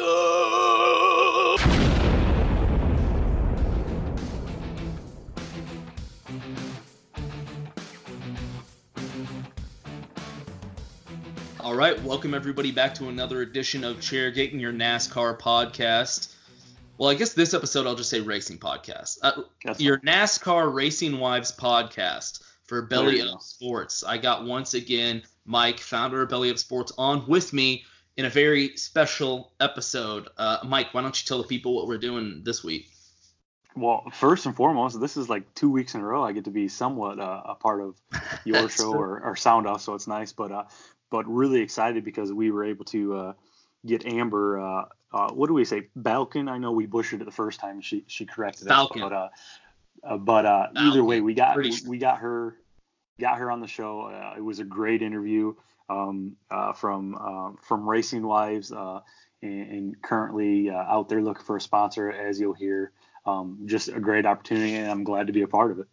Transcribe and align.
All 0.00 1.56
right, 11.74 12.00
welcome 12.02 12.34
everybody 12.34 12.72
back 12.72 12.94
to 12.94 13.08
another 13.08 13.42
edition 13.42 13.84
of 13.84 13.98
Chairgate 13.98 14.52
and 14.52 14.60
your 14.60 14.72
NASCAR 14.72 15.38
podcast. 15.38 16.34
Well, 16.98 17.10
I 17.10 17.14
guess 17.14 17.34
this 17.34 17.54
episode 17.54 17.86
I'll 17.86 17.94
just 17.94 18.10
say 18.10 18.20
racing 18.20 18.58
podcast. 18.58 19.18
Uh, 19.22 19.42
your 19.78 19.98
NASCAR 19.98 20.72
Racing 20.72 21.18
Wives 21.18 21.52
podcast 21.52 22.42
for 22.64 22.82
Belly 22.82 23.20
Up. 23.20 23.42
Sports. 23.42 24.04
I 24.04 24.18
got 24.18 24.44
once 24.44 24.74
again 24.74 25.22
Mike, 25.44 25.80
founder 25.80 26.22
of 26.22 26.28
Belly 26.28 26.50
Up 26.50 26.58
Sports, 26.58 26.92
on 26.96 27.26
with 27.26 27.52
me 27.52 27.84
in 28.16 28.24
a 28.24 28.30
very 28.30 28.76
special 28.76 29.52
episode. 29.60 30.28
Uh, 30.36 30.58
Mike, 30.64 30.92
why 30.92 31.02
don't 31.02 31.20
you 31.20 31.26
tell 31.26 31.38
the 31.38 31.48
people 31.48 31.74
what 31.74 31.86
we're 31.86 31.98
doing 31.98 32.42
this 32.44 32.62
week? 32.62 32.88
Well, 33.74 34.04
first 34.12 34.44
and 34.44 34.54
foremost, 34.54 35.00
this 35.00 35.16
is 35.16 35.30
like 35.30 35.54
two 35.54 35.70
weeks 35.70 35.94
in 35.94 36.02
a 36.02 36.04
row 36.04 36.22
I 36.22 36.32
get 36.32 36.44
to 36.44 36.50
be 36.50 36.68
somewhat 36.68 37.18
uh, 37.18 37.42
a 37.46 37.54
part 37.54 37.80
of 37.80 37.96
your 38.44 38.68
show 38.68 38.92
or, 38.92 39.20
or 39.20 39.36
sound 39.36 39.66
off, 39.66 39.80
so 39.80 39.94
it's 39.94 40.06
nice. 40.06 40.32
But 40.32 40.52
uh, 40.52 40.64
but 41.10 41.26
really 41.26 41.60
excited 41.60 42.04
because 42.04 42.32
we 42.32 42.50
were 42.50 42.64
able 42.64 42.84
to 42.86 43.16
uh, 43.16 43.32
get 43.86 44.04
Amber. 44.04 44.60
Uh, 44.60 44.84
uh, 45.14 45.32
what 45.32 45.46
do 45.46 45.54
we 45.54 45.64
say? 45.64 45.88
Balcaen. 45.98 46.50
I 46.50 46.58
know 46.58 46.72
we 46.72 46.86
butchered 46.86 47.22
it 47.22 47.24
the 47.24 47.30
first 47.30 47.60
time. 47.60 47.80
She 47.80 48.04
she 48.08 48.26
corrected 48.26 48.68
Falcon. 48.68 49.04
us, 49.04 49.30
but 50.02 50.18
but 50.18 50.46
uh, 50.46 50.68
either 50.76 51.02
way, 51.02 51.22
we 51.22 51.32
got 51.32 51.56
we, 51.86 51.96
got 51.96 52.18
her 52.18 52.56
got 53.18 53.38
her 53.38 53.50
on 53.50 53.60
the 53.60 53.66
show. 53.66 54.02
Uh, 54.02 54.34
it 54.36 54.42
was 54.42 54.58
a 54.58 54.64
great 54.64 55.00
interview 55.00 55.54
um, 55.88 56.36
uh, 56.50 56.72
from 56.72 57.14
uh, 57.14 57.52
from 57.62 57.88
Racing 57.88 58.26
Wives, 58.26 58.72
uh, 58.72 59.00
and, 59.42 59.70
and 59.70 60.02
currently 60.02 60.70
uh, 60.70 60.74
out 60.74 61.08
there 61.08 61.22
looking 61.22 61.44
for 61.44 61.56
a 61.56 61.60
sponsor, 61.60 62.10
as 62.10 62.40
you'll 62.40 62.54
hear. 62.54 62.92
Um, 63.24 63.60
just 63.66 63.88
a 63.88 64.00
great 64.00 64.26
opportunity, 64.26 64.74
and 64.74 64.90
I'm 64.90 65.04
glad 65.04 65.28
to 65.28 65.32
be 65.32 65.42
a 65.42 65.48
part 65.48 65.70
of 65.70 65.78
it. 65.78 65.86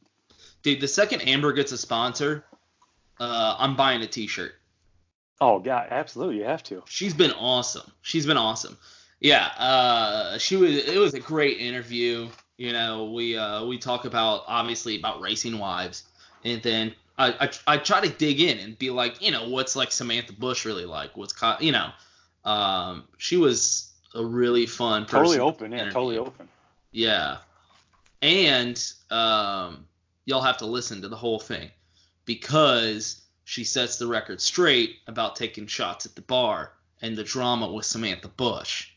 Dude, 0.63 0.81
the 0.81 0.87
second 0.87 1.21
Amber 1.21 1.53
gets 1.53 1.71
a 1.71 1.77
sponsor, 1.77 2.43
uh, 3.19 3.55
I'm 3.57 3.75
buying 3.75 4.01
a 4.01 4.07
T-shirt. 4.07 4.53
Oh, 5.39 5.61
yeah, 5.63 5.85
absolutely, 5.89 6.37
you 6.37 6.45
have 6.45 6.63
to. 6.63 6.83
She's 6.87 7.13
been 7.13 7.31
awesome. 7.31 7.89
She's 8.01 8.25
been 8.25 8.37
awesome. 8.37 8.77
Yeah, 9.19 9.45
uh, 9.57 10.37
she 10.37 10.55
was. 10.55 10.71
It 10.71 10.97
was 10.97 11.13
a 11.13 11.19
great 11.19 11.59
interview. 11.59 12.29
You 12.57 12.73
know, 12.73 13.11
we 13.11 13.37
uh, 13.37 13.65
we 13.65 13.77
talk 13.77 14.05
about 14.05 14.43
obviously 14.47 14.97
about 14.97 15.21
racing 15.21 15.59
wives, 15.59 16.03
and 16.43 16.61
then 16.61 16.93
I, 17.19 17.35
I 17.41 17.49
I 17.67 17.77
try 17.77 18.01
to 18.01 18.09
dig 18.09 18.39
in 18.39 18.57
and 18.59 18.79
be 18.79 18.89
like, 18.89 19.21
you 19.21 19.31
know, 19.31 19.49
what's 19.49 19.75
like 19.75 19.91
Samantha 19.91 20.33
Busch 20.33 20.65
really 20.65 20.85
like? 20.85 21.15
What's 21.17 21.35
you 21.59 21.73
know, 21.73 21.91
um, 22.45 23.03
she 23.17 23.37
was 23.37 23.91
a 24.15 24.25
really 24.25 24.65
fun 24.65 25.03
person. 25.03 25.19
Totally 25.19 25.39
open, 25.39 25.71
yeah, 25.73 25.89
totally 25.89 26.17
open. 26.17 26.47
Yeah. 26.91 27.37
And 28.21 28.81
um, 29.11 29.85
y'all 30.25 30.41
have 30.41 30.57
to 30.57 30.65
listen 30.65 31.01
to 31.01 31.09
the 31.09 31.15
whole 31.15 31.39
thing 31.39 31.69
because 32.25 33.21
she 33.43 33.63
sets 33.63 33.97
the 33.97 34.07
record 34.07 34.41
straight 34.41 34.97
about 35.07 35.35
taking 35.35 35.67
shots 35.67 36.05
at 36.05 36.15
the 36.15 36.21
bar 36.21 36.73
and 37.01 37.17
the 37.17 37.23
drama 37.23 37.71
with 37.71 37.85
Samantha 37.85 38.27
Busch. 38.29 38.89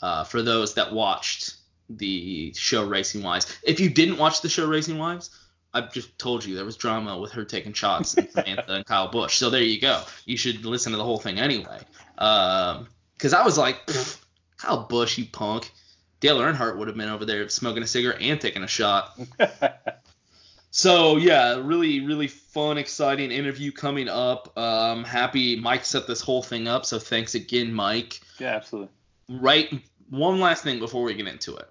Uh, 0.00 0.22
for 0.24 0.42
those 0.42 0.74
that 0.74 0.92
watched 0.92 1.56
the 1.90 2.52
show 2.54 2.84
Racing 2.84 3.22
Wives, 3.22 3.58
if 3.64 3.80
you 3.80 3.90
didn't 3.90 4.18
watch 4.18 4.42
the 4.42 4.48
show 4.48 4.66
Racing 4.66 4.98
Wives, 4.98 5.30
I've 5.74 5.92
just 5.92 6.18
told 6.18 6.44
you 6.44 6.54
there 6.54 6.64
was 6.64 6.76
drama 6.76 7.18
with 7.18 7.32
her 7.32 7.44
taking 7.44 7.72
shots 7.72 8.14
and 8.14 8.30
Samantha 8.30 8.72
and 8.72 8.86
Kyle 8.86 9.08
Busch. 9.08 9.36
So 9.36 9.50
there 9.50 9.62
you 9.62 9.80
go. 9.80 10.02
You 10.24 10.36
should 10.36 10.64
listen 10.64 10.92
to 10.92 10.98
the 10.98 11.04
whole 11.04 11.18
thing 11.18 11.38
anyway. 11.38 11.80
Because 12.14 13.34
I 13.34 13.44
was 13.44 13.58
like, 13.58 13.86
"Pfft, 13.86 14.20
Kyle 14.56 14.84
Busch, 14.84 15.18
you 15.18 15.26
punk. 15.26 15.72
Dale 16.20 16.38
Earnhardt 16.38 16.76
would 16.76 16.88
have 16.88 16.96
been 16.96 17.08
over 17.08 17.24
there 17.24 17.48
smoking 17.48 17.82
a 17.82 17.86
cigarette 17.86 18.20
and 18.20 18.40
taking 18.40 18.64
a 18.64 18.68
shot. 18.68 19.18
so 20.70 21.16
yeah, 21.16 21.56
really, 21.56 22.00
really 22.00 22.26
fun, 22.26 22.76
exciting 22.76 23.30
interview 23.30 23.70
coming 23.70 24.08
up. 24.08 24.56
Um, 24.58 25.04
happy 25.04 25.56
Mike 25.56 25.84
set 25.84 26.06
this 26.06 26.20
whole 26.20 26.42
thing 26.42 26.66
up, 26.66 26.84
so 26.84 26.98
thanks 26.98 27.34
again, 27.34 27.72
Mike. 27.72 28.20
Yeah, 28.38 28.56
absolutely. 28.56 28.90
Right, 29.28 29.72
one 30.10 30.40
last 30.40 30.64
thing 30.64 30.80
before 30.80 31.04
we 31.04 31.14
get 31.14 31.28
into 31.28 31.54
it. 31.54 31.68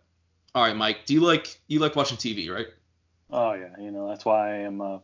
All 0.56 0.64
right, 0.64 0.76
Mike, 0.76 1.06
do 1.06 1.14
you 1.14 1.20
like 1.22 1.60
you 1.68 1.80
like 1.80 1.96
watching 1.96 2.18
TV, 2.18 2.50
right? 2.50 2.68
Oh 3.30 3.54
yeah, 3.54 3.76
you 3.80 3.92
know 3.92 4.08
that's 4.08 4.26
why 4.26 4.52
I 4.52 4.56
am 4.60 4.82
uh, 4.82 5.00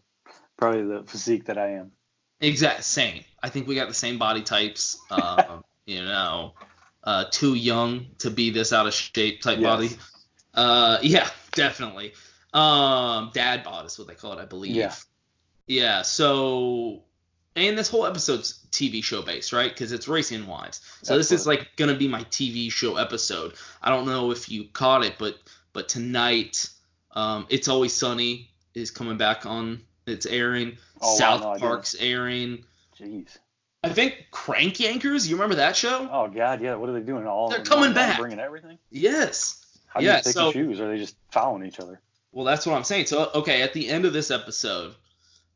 probably 0.57 0.83
the 0.83 1.03
physique 1.03 1.45
that 1.45 1.57
I 1.57 1.71
am. 1.71 1.91
Exact 2.39 2.83
same. 2.83 3.23
I 3.41 3.49
think 3.49 3.67
we 3.67 3.75
got 3.75 3.87
the 3.87 3.93
same 3.93 4.17
body 4.17 4.41
types. 4.41 4.97
Um, 5.09 5.63
you 5.85 6.03
know, 6.03 6.53
uh, 7.03 7.25
too 7.31 7.53
young 7.53 8.07
to 8.19 8.29
be 8.29 8.49
this 8.49 8.71
out 8.73 8.87
of 8.87 8.93
shape 8.93 9.41
type 9.41 9.59
Yes. 9.59 9.63
body. 9.63 9.89
Uh, 10.53 10.97
yeah, 11.03 11.27
definitely. 11.51 12.13
Um, 12.53 13.31
dad 13.33 13.63
bod 13.63 13.85
is 13.85 13.97
what 13.97 14.07
they 14.07 14.15
call 14.15 14.33
it, 14.33 14.41
I 14.41 14.45
believe. 14.45 14.75
Yeah. 14.75 14.93
Yeah. 15.67 16.01
So, 16.03 17.03
and 17.55 17.77
this 17.77 17.89
whole 17.89 18.05
episode's 18.05 18.65
TV 18.71 19.03
show 19.03 19.21
based, 19.21 19.53
right? 19.53 19.71
Because 19.71 19.91
it's 19.91 20.07
Racing 20.07 20.47
Wives. 20.47 20.81
So 21.01 21.17
this 21.17 21.31
is 21.31 21.47
like 21.47 21.75
gonna 21.75 21.95
be 21.95 22.07
my 22.07 22.23
TV 22.25 22.71
show 22.71 22.97
episode. 22.97 23.53
I 23.81 23.89
don't 23.89 24.05
know 24.05 24.31
if 24.31 24.49
you 24.49 24.65
caught 24.71 25.03
it, 25.03 25.15
but 25.17 25.35
but 25.73 25.89
tonight, 25.89 26.69
um, 27.13 27.45
it's 27.49 27.67
always 27.67 27.93
sunny 27.93 28.49
is 28.73 28.91
coming 28.91 29.17
back 29.17 29.45
on. 29.45 29.81
It's 30.05 30.25
airing. 30.25 30.77
Oh, 31.01 31.11
wow, 31.13 31.17
South 31.17 31.41
no, 31.41 31.55
Park's 31.59 31.95
airing. 31.99 32.63
Jeez. 32.99 33.37
I 33.83 33.89
think 33.89 34.27
Crank 34.31 34.75
Yankers. 34.75 35.27
You 35.27 35.35
remember 35.35 35.55
that 35.55 35.75
show? 35.75 36.07
Oh 36.11 36.27
God, 36.29 36.61
yeah. 36.61 36.75
What 36.75 36.89
are 36.89 36.93
they 36.93 37.01
doing? 37.05 37.27
All 37.27 37.49
They're 37.49 37.63
coming 37.63 37.93
back. 37.93 38.17
bringing 38.19 38.39
everything. 38.39 38.77
Yes. 38.91 39.59
How 39.87 39.99
do 39.99 40.05
Yeah, 40.05 40.17
you 40.17 40.23
pick 40.23 40.33
so- 40.33 40.45
and 40.45 40.53
choose? 40.53 40.79
Are 40.79 40.87
they 40.89 40.97
just 40.97 41.15
following 41.31 41.65
each 41.67 41.79
other? 41.79 41.99
Well, 42.31 42.45
that's 42.45 42.65
what 42.65 42.75
I'm 42.75 42.83
saying. 42.83 43.05
So, 43.05 43.29
okay, 43.35 43.61
at 43.61 43.73
the 43.73 43.87
end 43.89 44.05
of 44.05 44.13
this 44.13 44.31
episode, 44.31 44.95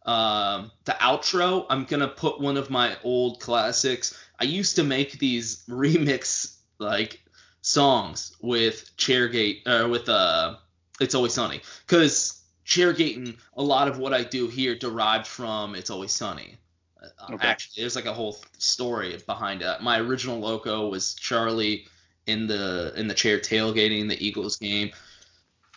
Um, 0.05 0.71
the 0.85 0.93
outro, 0.93 1.65
I'm 1.69 1.83
gonna 1.83 2.07
put 2.07 2.39
one 2.39 2.55
of 2.55 2.69
my 2.69 2.95
old 3.03 3.41
classics. 3.41 4.17
I 4.39 4.45
used 4.45 4.77
to 4.77 4.83
make 4.85 5.19
these 5.19 5.63
remix 5.69 6.55
like 6.79 7.21
songs 7.61 8.35
with 8.41 8.95
Chairgate 8.97 9.63
uh, 9.65 9.89
with 9.89 10.07
uh, 10.07 10.55
It's 10.99 11.15
Always 11.15 11.33
Sunny, 11.33 11.61
because 11.85 12.41
Chairgating, 12.65 13.37
a 13.55 13.63
lot 13.63 13.87
of 13.87 13.97
what 13.97 14.13
I 14.13 14.23
do 14.23 14.47
here 14.47 14.75
derived 14.75 15.25
from 15.25 15.73
It's 15.75 15.89
Always 15.89 16.11
Sunny. 16.11 16.57
Uh, 17.01 17.33
Okay. 17.33 17.47
Actually, 17.47 17.81
there's 17.81 17.95
like 17.95 18.05
a 18.05 18.13
whole 18.13 18.37
story 18.57 19.17
behind 19.25 19.61
it. 19.61 19.81
My 19.81 19.99
original 19.99 20.39
logo 20.39 20.87
was 20.89 21.13
Charlie 21.15 21.85
in 22.25 22.47
the 22.47 22.93
in 22.97 23.07
the 23.07 23.13
chair 23.13 23.39
tailgating 23.39 24.09
the 24.09 24.21
Eagles 24.25 24.57
game. 24.57 24.91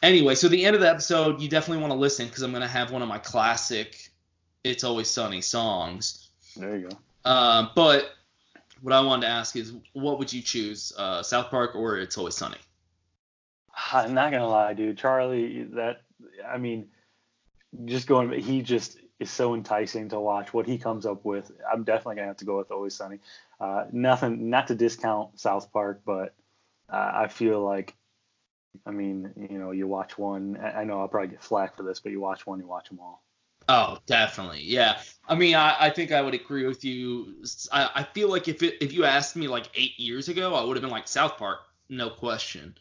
Anyway, 0.02 0.34
so 0.34 0.49
the 0.49 0.64
end 0.64 0.75
of 0.75 0.81
the 0.82 0.88
episode, 0.88 1.40
you 1.40 1.49
definitely 1.49 1.81
want 1.82 1.93
to 1.93 1.99
listen 1.99 2.26
because 2.26 2.43
I'm 2.43 2.52
gonna 2.52 2.66
have 2.66 2.90
one 2.90 3.02
of 3.02 3.08
my 3.08 3.19
classic 3.19 4.11
"It's 4.64 4.82
Always 4.82 5.08
Sunny" 5.08 5.43
songs. 5.43 6.28
There 6.56 6.76
you 6.76 6.88
go. 6.88 6.99
Uh, 7.25 7.69
but 7.76 8.16
what 8.81 8.94
I 8.94 9.00
wanted 9.00 9.26
to 9.26 9.28
ask 9.32 9.55
is, 9.56 9.73
what 9.93 10.19
would 10.19 10.32
you 10.32 10.43
choose, 10.43 10.93
uh, 10.96 11.23
South 11.23 11.50
Park 11.50 11.75
or 11.76 11.99
"It's 11.99 12.16
Always 12.19 12.34
Sunny"? 12.37 12.58
I'm 13.92 14.14
not 14.14 14.31
gonna 14.32 14.48
lie, 14.48 14.75
dude. 14.75 14.98
Charlie, 14.98 15.64
that 15.75 16.02
I 16.46 16.58
mean, 16.58 16.88
just 17.84 18.06
going, 18.06 18.32
he 18.40 18.62
just 18.62 18.98
is 19.19 19.31
so 19.31 19.54
enticing 19.54 20.08
to 20.10 20.20
watch. 20.20 20.52
What 20.52 20.66
he 20.66 20.78
comes 20.78 21.06
up 21.06 21.25
with, 21.25 21.50
I'm 21.70 21.84
definitely 21.84 22.16
gonna 22.16 22.28
have 22.28 22.38
to 22.38 22.44
go 22.44 22.58
with 22.58 22.70
Always 22.70 22.94
Sunny. 22.94 23.19
Uh, 23.60 23.84
nothing, 23.92 24.50
not 24.50 24.69
to 24.69 24.75
discount 24.75 25.38
South 25.38 25.72
Park, 25.72 26.02
but 26.04 26.34
uh, 26.90 27.10
I 27.14 27.28
feel 27.28 27.62
like, 27.62 27.94
I 28.87 28.90
mean, 28.90 29.48
you 29.50 29.58
know, 29.58 29.70
you 29.72 29.87
watch 29.87 30.16
one. 30.16 30.58
I 30.58 30.84
know 30.84 31.00
I'll 31.00 31.08
probably 31.08 31.28
get 31.28 31.42
flack 31.42 31.76
for 31.76 31.82
this, 31.82 32.00
but 32.00 32.12
you 32.12 32.20
watch 32.20 32.46
one, 32.46 32.58
you 32.58 32.66
watch 32.66 32.88
them 32.88 33.00
all. 33.00 33.22
Oh, 33.69 33.98
definitely. 34.06 34.62
Yeah. 34.62 35.00
I 35.28 35.34
mean, 35.34 35.54
I, 35.54 35.76
I 35.78 35.90
think 35.90 36.10
I 36.10 36.22
would 36.22 36.34
agree 36.34 36.66
with 36.66 36.84
you. 36.84 37.44
I, 37.70 37.90
I 37.94 38.02
feel 38.02 38.28
like 38.28 38.48
if 38.48 38.62
it, 38.62 38.78
if 38.81 38.92
you 38.92 39.04
asked 39.04 39.37
me 39.37 39.46
like 39.48 39.66
eight 39.75 39.98
years 39.98 40.28
ago, 40.28 40.54
I 40.54 40.64
would 40.64 40.76
have 40.76 40.82
been 40.82 40.90
like 40.90 41.06
South 41.06 41.37
Park, 41.37 41.60
no 41.88 42.10
question. 42.10 42.75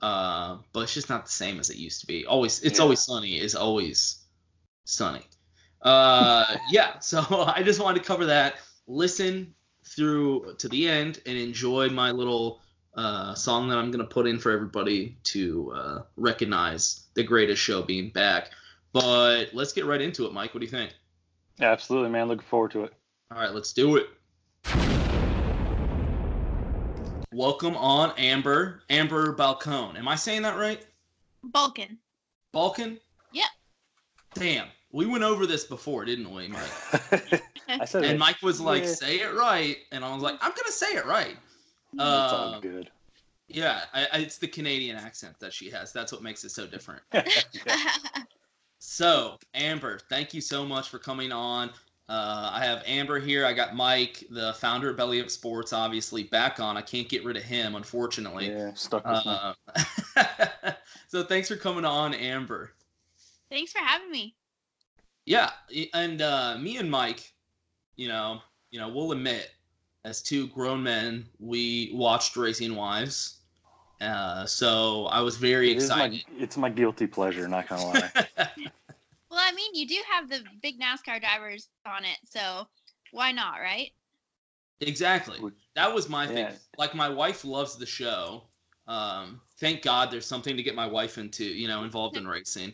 Uh, 0.00 0.58
but 0.72 0.80
it's 0.80 0.94
just 0.94 1.08
not 1.10 1.26
the 1.26 1.30
same 1.32 1.60
as 1.60 1.68
it 1.70 1.76
used 1.76 2.00
to 2.00 2.06
be. 2.06 2.24
Always, 2.26 2.62
it's 2.62 2.78
Yeah. 2.78 2.82
always 2.84 3.00
sunny. 3.00 3.38
Is 3.38 3.54
always 3.54 4.24
sunny. 4.84 5.22
Uh, 5.82 6.56
yeah. 6.70 6.98
So 7.00 7.20
I 7.54 7.62
just 7.62 7.80
wanted 7.80 8.00
to 8.02 8.06
cover 8.06 8.26
that. 8.26 8.54
Listen 8.86 9.54
through 9.84 10.54
to 10.58 10.68
the 10.68 10.88
end 10.88 11.20
and 11.26 11.36
enjoy 11.38 11.88
my 11.88 12.10
little 12.12 12.60
uh, 12.94 13.34
song 13.34 13.68
that 13.68 13.78
I'm 13.78 13.90
gonna 13.90 14.04
put 14.04 14.26
in 14.26 14.38
for 14.38 14.50
everybody 14.52 15.18
to 15.24 15.72
uh, 15.74 16.02
recognize 16.16 17.06
the 17.14 17.22
greatest 17.22 17.60
show 17.62 17.82
being 17.82 18.10
back. 18.10 18.50
But 18.92 19.50
let's 19.52 19.72
get 19.72 19.84
right 19.84 20.00
into 20.00 20.26
it, 20.26 20.32
Mike. 20.32 20.52
What 20.54 20.60
do 20.60 20.66
you 20.66 20.70
think? 20.70 20.92
Absolutely, 21.60 22.10
man. 22.10 22.26
Looking 22.28 22.46
forward 22.46 22.72
to 22.72 22.84
it. 22.84 22.92
All 23.30 23.38
right, 23.38 23.54
let's 23.54 23.72
do 23.72 23.96
it. 23.96 24.08
Welcome 27.32 27.76
on, 27.76 28.12
Amber. 28.18 28.82
Amber 28.90 29.34
Balcone. 29.36 29.96
Am 29.96 30.08
I 30.08 30.16
saying 30.16 30.42
that 30.42 30.56
right? 30.58 30.84
Balcaen. 31.46 31.96
Balcaen? 32.54 32.98
Yep. 33.32 33.46
Damn. 34.34 34.66
We 34.92 35.06
went 35.06 35.22
over 35.22 35.46
this 35.46 35.64
before, 35.64 36.04
didn't 36.04 36.32
we, 36.34 36.48
Mike? 36.48 37.42
I 37.68 37.84
said 37.84 38.02
And 38.04 38.14
it. 38.14 38.18
Mike 38.18 38.42
was 38.42 38.60
like, 38.60 38.82
Yeah. 38.82 38.88
say 38.88 39.16
it 39.20 39.32
right. 39.34 39.76
And 39.92 40.04
I 40.04 40.12
was 40.12 40.22
like, 40.22 40.34
I'm 40.40 40.50
going 40.50 40.66
to 40.66 40.72
say 40.72 40.88
it 40.94 41.06
right. 41.06 41.36
It's 41.92 42.02
all 42.02 42.54
Uh, 42.54 42.60
good. 42.60 42.90
yeah, 43.46 43.82
I, 43.94 44.08
I, 44.12 44.18
it's 44.18 44.38
the 44.38 44.48
Canadian 44.48 44.96
accent 44.96 45.36
that 45.38 45.52
she 45.52 45.70
has. 45.70 45.92
That's 45.92 46.10
what 46.10 46.22
makes 46.22 46.42
it 46.44 46.50
so 46.50 46.66
different. 46.66 47.02
So, 48.82 49.36
Amber, 49.52 49.98
thank 50.08 50.32
you 50.32 50.40
so 50.40 50.64
much 50.64 50.88
for 50.88 50.98
coming 50.98 51.32
on. 51.32 51.70
Uh, 52.10 52.50
I 52.52 52.64
have 52.64 52.82
Amber 52.86 53.20
here. 53.20 53.46
I 53.46 53.52
got 53.52 53.76
Mike, 53.76 54.24
the 54.30 54.52
founder 54.54 54.90
of 54.90 54.96
Belly 54.96 55.20
Up 55.20 55.30
Sports, 55.30 55.72
obviously 55.72 56.24
back 56.24 56.58
on. 56.58 56.76
I 56.76 56.82
can't 56.82 57.08
get 57.08 57.24
rid 57.24 57.36
of 57.36 57.44
him, 57.44 57.76
unfortunately. 57.76 58.48
Yeah, 58.48 58.74
stuck 58.74 59.06
with 59.06 59.24
me. 59.24 59.38
Uh, 60.16 60.72
so 61.06 61.22
thanks 61.22 61.46
for 61.46 61.54
coming 61.54 61.84
on, 61.84 62.12
Amber. 62.14 62.72
Thanks 63.48 63.70
for 63.70 63.78
having 63.78 64.10
me. 64.10 64.34
Yeah, 65.24 65.50
and 65.94 66.20
uh, 66.20 66.58
me 66.58 66.78
and 66.78 66.90
Mike, 66.90 67.32
you 67.94 68.08
know, 68.08 68.40
you 68.72 68.80
know, 68.80 68.88
we'll 68.88 69.12
admit, 69.12 69.52
as 70.04 70.20
two 70.20 70.48
grown 70.48 70.82
men, 70.82 71.26
we 71.38 71.92
watched 71.94 72.36
Racing 72.36 72.74
Wives. 72.74 73.36
Uh, 74.00 74.46
so 74.46 75.06
I 75.06 75.20
was 75.20 75.36
very 75.36 75.70
It 75.70 75.76
is 75.76 75.90
my, 75.90 76.06
excited. 76.06 76.24
it's 76.40 76.56
my 76.56 76.70
guilty 76.70 77.06
pleasure, 77.06 77.46
not 77.46 77.68
gonna 77.68 77.86
lie. 77.86 78.10
Well, 79.30 79.40
I 79.40 79.52
mean, 79.52 79.74
you 79.74 79.86
do 79.86 79.98
have 80.10 80.28
the 80.28 80.42
big 80.62 80.80
NASCAR 80.80 81.20
drivers 81.20 81.68
on 81.86 82.04
it, 82.04 82.18
so 82.24 82.66
why 83.12 83.32
not, 83.32 83.60
right? 83.60 83.90
Exactly. 84.80 85.38
That 85.74 85.92
was 85.92 86.08
my 86.08 86.26
thing. 86.26 86.48
Like 86.78 86.94
my 86.94 87.08
wife 87.08 87.44
loves 87.44 87.76
the 87.76 87.86
show. 87.86 88.44
Um, 88.86 89.40
thank 89.58 89.82
God 89.82 90.10
there's 90.10 90.26
something 90.26 90.56
to 90.56 90.62
get 90.62 90.74
my 90.74 90.86
wife 90.86 91.18
into, 91.18 91.44
you 91.44 91.68
know, 91.68 91.84
involved 91.84 92.16
in 92.16 92.26
racing. 92.28 92.72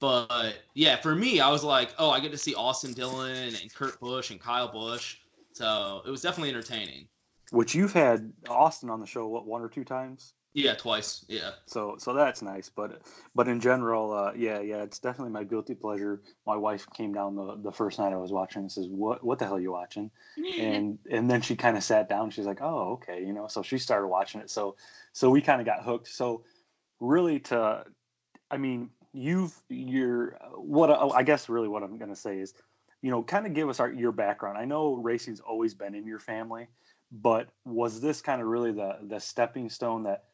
But 0.00 0.56
yeah, 0.74 0.96
for 0.96 1.14
me, 1.14 1.40
I 1.40 1.50
was 1.50 1.64
like, 1.64 1.94
oh, 1.98 2.10
I 2.10 2.20
get 2.20 2.32
to 2.32 2.38
see 2.38 2.54
Austin 2.54 2.92
Dillon 2.92 3.54
and 3.54 3.74
Kurt 3.74 3.98
Busch 4.00 4.30
and 4.30 4.40
Kyle 4.40 4.70
Busch. 4.70 5.18
So 5.52 6.02
it 6.04 6.10
was 6.10 6.20
definitely 6.20 6.50
entertaining. 6.50 7.06
Which 7.52 7.74
you've 7.74 7.92
had 7.92 8.32
Austin 8.48 8.90
on 8.90 9.00
the 9.00 9.06
show 9.06 9.28
what 9.28 9.46
one 9.46 9.62
or 9.62 9.68
two 9.68 9.84
times. 9.84 10.34
Yeah, 10.54 10.74
twice. 10.74 11.24
Yeah. 11.28 11.50
So 11.66 11.96
so 11.98 12.14
that's 12.14 12.40
nice, 12.42 12.68
but 12.68 13.02
but 13.34 13.48
in 13.48 13.58
general, 13.58 14.12
uh, 14.12 14.32
yeah, 14.34 14.60
yeah, 14.60 14.82
it's 14.82 15.00
definitely 15.00 15.32
my 15.32 15.42
guilty 15.42 15.74
pleasure. 15.74 16.22
My 16.46 16.56
wife 16.56 16.86
came 16.94 17.12
down 17.12 17.34
the, 17.34 17.56
the 17.56 17.72
first 17.72 17.98
night 17.98 18.12
I 18.12 18.16
was 18.16 18.30
watching 18.32 18.60
and 18.62 18.70
says, 18.70 18.86
"What 18.86 19.24
what 19.24 19.40
the 19.40 19.46
hell 19.46 19.56
are 19.56 19.60
you 19.60 19.72
watching?" 19.72 20.12
And 20.56 20.98
and 21.10 21.28
then 21.28 21.40
she 21.42 21.56
kind 21.56 21.76
of 21.76 21.82
sat 21.82 22.08
down. 22.08 22.30
She's 22.30 22.46
like, 22.46 22.60
"Oh, 22.62 22.92
okay," 22.94 23.24
you 23.24 23.32
know. 23.32 23.48
So 23.48 23.62
she 23.62 23.78
started 23.78 24.06
watching 24.06 24.40
it. 24.42 24.50
So 24.50 24.76
so 25.12 25.28
we 25.30 25.40
kind 25.40 25.60
of 25.60 25.66
got 25.66 25.84
hooked. 25.84 26.06
So 26.08 26.44
really, 27.00 27.40
to 27.40 27.84
I 28.50 28.56
mean, 28.58 28.90
you've 29.12 29.54
you're 29.68 30.38
what 30.56 30.90
I 30.90 31.08
I 31.18 31.22
guess 31.22 31.48
really 31.48 31.68
what 31.68 31.82
I'm 31.82 31.98
gonna 31.98 32.16
say 32.16 32.38
is, 32.38 32.54
you 33.02 33.10
know, 33.10 33.22
kind 33.22 33.46
of 33.46 33.54
give 33.54 33.68
us 33.68 33.80
our 33.80 33.90
your 33.90 34.12
background. 34.12 34.58
I 34.58 34.64
know 34.66 34.94
racing's 34.94 35.40
always 35.40 35.74
been 35.74 35.94
in 35.94 36.06
your 36.06 36.18
family, 36.18 36.68
but 37.10 37.48
was 37.64 38.00
this 38.00 38.20
kind 38.22 38.40
of 38.40 38.48
really 38.48 38.72
the 38.72 38.98
the 39.02 39.18
stepping 39.18 39.68
stone 39.70 40.04
that 40.04 40.24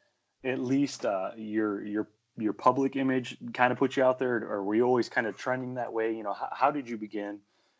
at 0.45 0.59
least 0.59 1.05
uh, 1.05 1.31
your 1.37 1.85
your 1.85 2.09
your 2.37 2.53
public 2.53 2.97
image 2.97 3.37
kind 3.53 3.73
of 3.73 3.79
put 3.79 3.97
you 3.97 4.05
out 4.05 4.19
there, 4.19 4.37
or 4.37 4.63
were 4.65 4.75
you 4.75 4.85
always 4.85 5.09
kind 5.09 5.27
of 5.27 5.37
trending 5.37 5.75
that 5.75 5.93
way? 5.93 6.15
You 6.15 6.23
know, 6.23 6.33
how, 6.33 6.49
how 6.53 6.71
did 6.71 6.89
you 6.89 6.97
begin? 6.97 7.39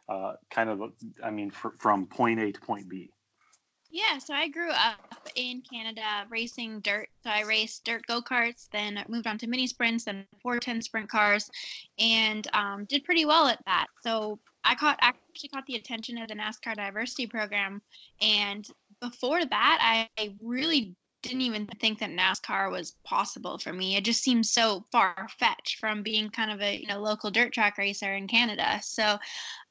Uh, 0.09 0.35
kind 0.51 0.69
of, 0.69 0.93
I 1.23 1.31
mean, 1.31 1.51
fr- 1.51 1.69
from 1.79 2.07
point 2.07 2.41
A 2.41 2.51
to 2.51 2.61
point 2.61 2.89
B. 2.89 3.11
Yeah, 3.93 4.19
so 4.19 4.35
I 4.35 4.49
grew 4.49 4.71
up 4.71 5.29
in 5.35 5.63
Canada 5.63 6.25
racing 6.29 6.81
dirt. 6.81 7.09
So 7.25 7.31
I 7.31 7.43
raced 7.43 7.85
dirt 7.85 8.07
go 8.07 8.21
karts, 8.21 8.69
then 8.71 9.05
moved 9.09 9.27
on 9.27 9.39
to 9.39 9.47
mini 9.49 9.67
sprints 9.67 10.07
and 10.07 10.25
410 10.43 10.83
sprint 10.83 11.09
cars, 11.09 11.51
and 11.99 12.47
um, 12.53 12.85
did 12.85 13.05
pretty 13.05 13.25
well 13.25 13.47
at 13.49 13.59
that. 13.67 13.87
So 14.03 14.39
I 14.65 14.75
caught 14.75 14.99
actually 15.01 15.49
caught 15.49 15.67
the 15.67 15.75
attention 15.77 16.19
of 16.19 16.29
the 16.29 16.35
NASCAR 16.35 16.77
diversity 16.77 17.27
program, 17.27 17.83
and 18.21 18.67
before 19.01 19.45
that, 19.45 19.79
I, 19.81 20.09
I 20.23 20.35
really 20.41 20.95
didn't 21.23 21.43
even 21.43 21.67
think 21.81 21.99
that 21.99 22.11
NASCAR 22.11 22.71
was 22.71 22.93
possible 23.05 23.59
for 23.59 23.73
me. 23.73 23.97
It 23.97 24.05
just 24.05 24.23
seemed 24.23 24.47
so 24.47 24.85
far 24.91 25.29
fetched 25.39 25.79
from 25.79 26.03
being 26.03 26.31
kind 26.31 26.51
of 26.51 26.61
a 26.61 26.77
you 26.77 26.87
know 26.87 27.01
local 27.01 27.31
dirt 27.31 27.53
track 27.53 27.79
racer 27.79 28.15
in 28.15 28.27
Canada. 28.27 28.81
So 28.83 29.19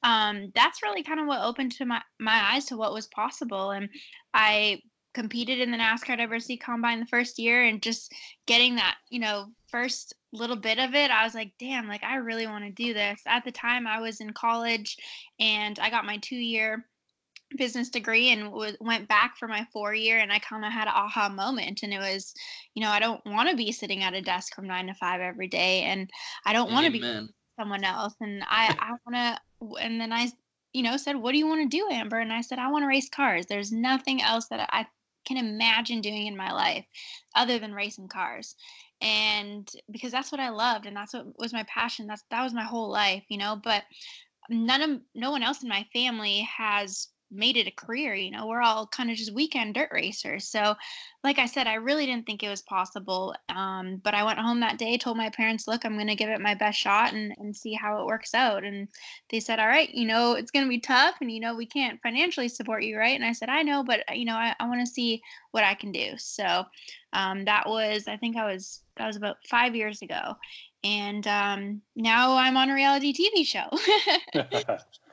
um, 0.03 0.51
that's 0.55 0.83
really 0.83 1.03
kind 1.03 1.19
of 1.19 1.27
what 1.27 1.41
opened 1.41 1.71
to 1.73 1.85
my 1.85 2.01
my 2.19 2.53
eyes 2.53 2.65
to 2.65 2.77
what 2.77 2.93
was 2.93 3.07
possible. 3.07 3.71
And 3.71 3.89
I 4.33 4.81
competed 5.13 5.59
in 5.59 5.71
the 5.71 5.77
NASCAR 5.77 6.17
Diversity 6.17 6.57
Combine 6.57 6.99
the 6.99 7.05
first 7.07 7.39
year, 7.39 7.63
and 7.65 7.81
just 7.81 8.13
getting 8.45 8.75
that 8.75 8.97
you 9.09 9.19
know 9.19 9.47
first 9.67 10.13
little 10.31 10.55
bit 10.55 10.77
of 10.77 10.93
it, 10.93 11.09
I 11.09 11.23
was 11.23 11.33
like, 11.33 11.51
damn, 11.59 11.87
like 11.87 12.03
I 12.03 12.17
really 12.17 12.45
want 12.45 12.65
to 12.65 12.71
do 12.71 12.93
this. 12.93 13.21
At 13.25 13.43
the 13.43 13.51
time, 13.51 13.87
I 13.87 13.99
was 13.99 14.21
in 14.21 14.33
college, 14.33 14.97
and 15.39 15.79
I 15.79 15.89
got 15.89 16.05
my 16.05 16.17
two 16.17 16.35
year 16.35 16.85
business 17.57 17.89
degree 17.89 18.29
and 18.29 18.43
w- 18.45 18.77
went 18.79 19.07
back 19.07 19.35
for 19.37 19.47
my 19.47 19.65
four 19.73 19.93
year 19.93 20.19
and 20.19 20.31
i 20.31 20.39
kind 20.39 20.63
of 20.63 20.71
had 20.71 20.87
an 20.87 20.93
aha 20.95 21.29
moment 21.29 21.81
and 21.83 21.93
it 21.93 21.99
was 21.99 22.33
you 22.75 22.83
know 22.83 22.89
i 22.89 22.99
don't 22.99 23.25
want 23.25 23.49
to 23.49 23.55
be 23.55 23.71
sitting 23.71 24.03
at 24.03 24.13
a 24.13 24.21
desk 24.21 24.53
from 24.53 24.67
nine 24.67 24.87
to 24.87 24.93
five 24.93 25.19
every 25.19 25.47
day 25.47 25.81
and 25.83 26.09
i 26.45 26.53
don't 26.53 26.71
want 26.71 26.85
to 26.85 26.91
be 26.91 27.27
someone 27.59 27.83
else 27.83 28.13
and 28.21 28.43
i 28.47 28.75
i 28.79 28.91
want 29.05 29.15
to 29.15 29.75
and 29.81 29.99
then 29.99 30.13
i 30.13 30.27
you 30.73 30.83
know 30.83 30.95
said 30.95 31.15
what 31.15 31.31
do 31.31 31.37
you 31.37 31.47
want 31.47 31.69
to 31.69 31.77
do 31.77 31.89
amber? 31.91 32.19
And 32.19 32.31
i 32.31 32.41
said 32.41 32.59
i 32.59 32.69
want 32.69 32.83
to 32.83 32.87
race 32.87 33.09
cars. 33.09 33.45
There's 33.47 33.71
nothing 33.71 34.21
else 34.21 34.47
that 34.49 34.69
i 34.71 34.85
can 35.25 35.37
imagine 35.37 36.01
doing 36.01 36.27
in 36.27 36.37
my 36.37 36.51
life 36.51 36.85
other 37.35 37.59
than 37.59 37.73
racing 37.73 38.07
cars 38.07 38.55
and 39.01 39.69
because 39.91 40.11
that's 40.11 40.31
what 40.31 40.41
i 40.41 40.49
loved 40.49 40.85
and 40.85 40.95
that's 40.95 41.13
what 41.13 41.25
was 41.37 41.53
my 41.53 41.63
passion 41.63 42.07
that's 42.07 42.23
that 42.31 42.43
was 42.43 42.53
my 42.53 42.63
whole 42.63 42.89
life 42.89 43.23
you 43.29 43.37
know 43.37 43.59
but 43.63 43.83
none 44.49 44.81
of 44.81 45.01
no 45.15 45.31
one 45.31 45.43
else 45.43 45.61
in 45.61 45.69
my 45.69 45.85
family 45.93 46.41
has 46.41 47.09
made 47.31 47.57
it 47.57 47.67
a 47.67 47.71
career. 47.71 48.13
You 48.13 48.31
know, 48.31 48.47
we're 48.47 48.61
all 48.61 48.87
kind 48.87 49.11
of 49.11 49.17
just 49.17 49.33
weekend 49.33 49.75
dirt 49.75 49.89
racers. 49.91 50.47
So, 50.47 50.75
like 51.23 51.37
I 51.37 51.45
said, 51.45 51.67
I 51.67 51.75
really 51.75 52.05
didn't 52.05 52.25
think 52.25 52.43
it 52.43 52.49
was 52.49 52.61
possible. 52.61 53.35
Um, 53.49 54.01
but 54.03 54.13
I 54.13 54.23
went 54.23 54.39
home 54.39 54.59
that 54.61 54.77
day, 54.77 54.97
told 54.97 55.17
my 55.17 55.29
parents, 55.29 55.67
look, 55.67 55.85
I'm 55.85 55.95
going 55.95 56.07
to 56.07 56.15
give 56.15 56.29
it 56.29 56.41
my 56.41 56.55
best 56.55 56.79
shot 56.79 57.13
and, 57.13 57.33
and 57.37 57.55
see 57.55 57.73
how 57.73 58.01
it 58.01 58.05
works 58.05 58.33
out. 58.33 58.63
And 58.63 58.87
they 59.29 59.39
said, 59.39 59.59
all 59.59 59.67
right, 59.67 59.89
you 59.93 60.07
know, 60.07 60.33
it's 60.33 60.51
going 60.51 60.65
to 60.65 60.69
be 60.69 60.79
tough 60.79 61.15
and, 61.21 61.31
you 61.31 61.39
know, 61.39 61.55
we 61.55 61.65
can't 61.65 62.01
financially 62.01 62.47
support 62.47 62.83
you, 62.83 62.97
right? 62.97 63.15
And 63.15 63.25
I 63.25 63.33
said, 63.33 63.49
I 63.49 63.61
know, 63.63 63.83
but, 63.83 64.03
you 64.15 64.25
know, 64.25 64.35
I, 64.35 64.55
I 64.59 64.67
want 64.67 64.79
to 64.79 64.91
see 64.91 65.21
what 65.51 65.63
I 65.63 65.73
can 65.73 65.91
do. 65.91 66.13
So 66.17 66.63
um, 67.13 67.45
that 67.45 67.67
was, 67.67 68.07
I 68.07 68.17
think 68.17 68.37
I 68.37 68.51
was, 68.51 68.81
that 68.97 69.07
was 69.07 69.17
about 69.17 69.37
five 69.47 69.75
years 69.75 70.01
ago. 70.01 70.35
And 70.83 71.27
um, 71.27 71.81
now 71.95 72.37
I'm 72.37 72.55
on 72.55 72.69
a 72.69 72.73
reality 72.73 73.13
TV 73.13 73.45
show. 73.45 73.67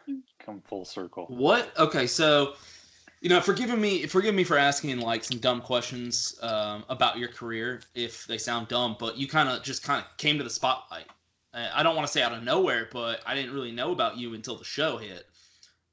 Come 0.46 0.62
full 0.62 0.84
circle. 0.84 1.26
What? 1.26 1.76
Okay, 1.76 2.06
so 2.06 2.54
you 3.20 3.28
know, 3.28 3.40
forgive 3.40 3.76
me, 3.76 4.06
forgive 4.06 4.34
me 4.34 4.44
for 4.44 4.56
asking 4.56 5.00
like 5.00 5.24
some 5.24 5.38
dumb 5.38 5.60
questions 5.60 6.38
um, 6.42 6.84
about 6.88 7.18
your 7.18 7.28
career 7.28 7.80
if 7.96 8.26
they 8.28 8.38
sound 8.38 8.68
dumb, 8.68 8.96
but 9.00 9.16
you 9.16 9.26
kind 9.26 9.48
of 9.48 9.64
just 9.64 9.82
kind 9.82 10.00
of 10.00 10.16
came 10.18 10.38
to 10.38 10.44
the 10.44 10.50
spotlight. 10.50 11.06
I 11.52 11.82
don't 11.82 11.96
want 11.96 12.06
to 12.06 12.12
say 12.12 12.22
out 12.22 12.32
of 12.32 12.42
nowhere, 12.42 12.88
but 12.92 13.20
I 13.26 13.34
didn't 13.34 13.54
really 13.54 13.72
know 13.72 13.90
about 13.90 14.18
you 14.18 14.34
until 14.34 14.56
the 14.56 14.64
show 14.64 14.98
hit. 14.98 15.26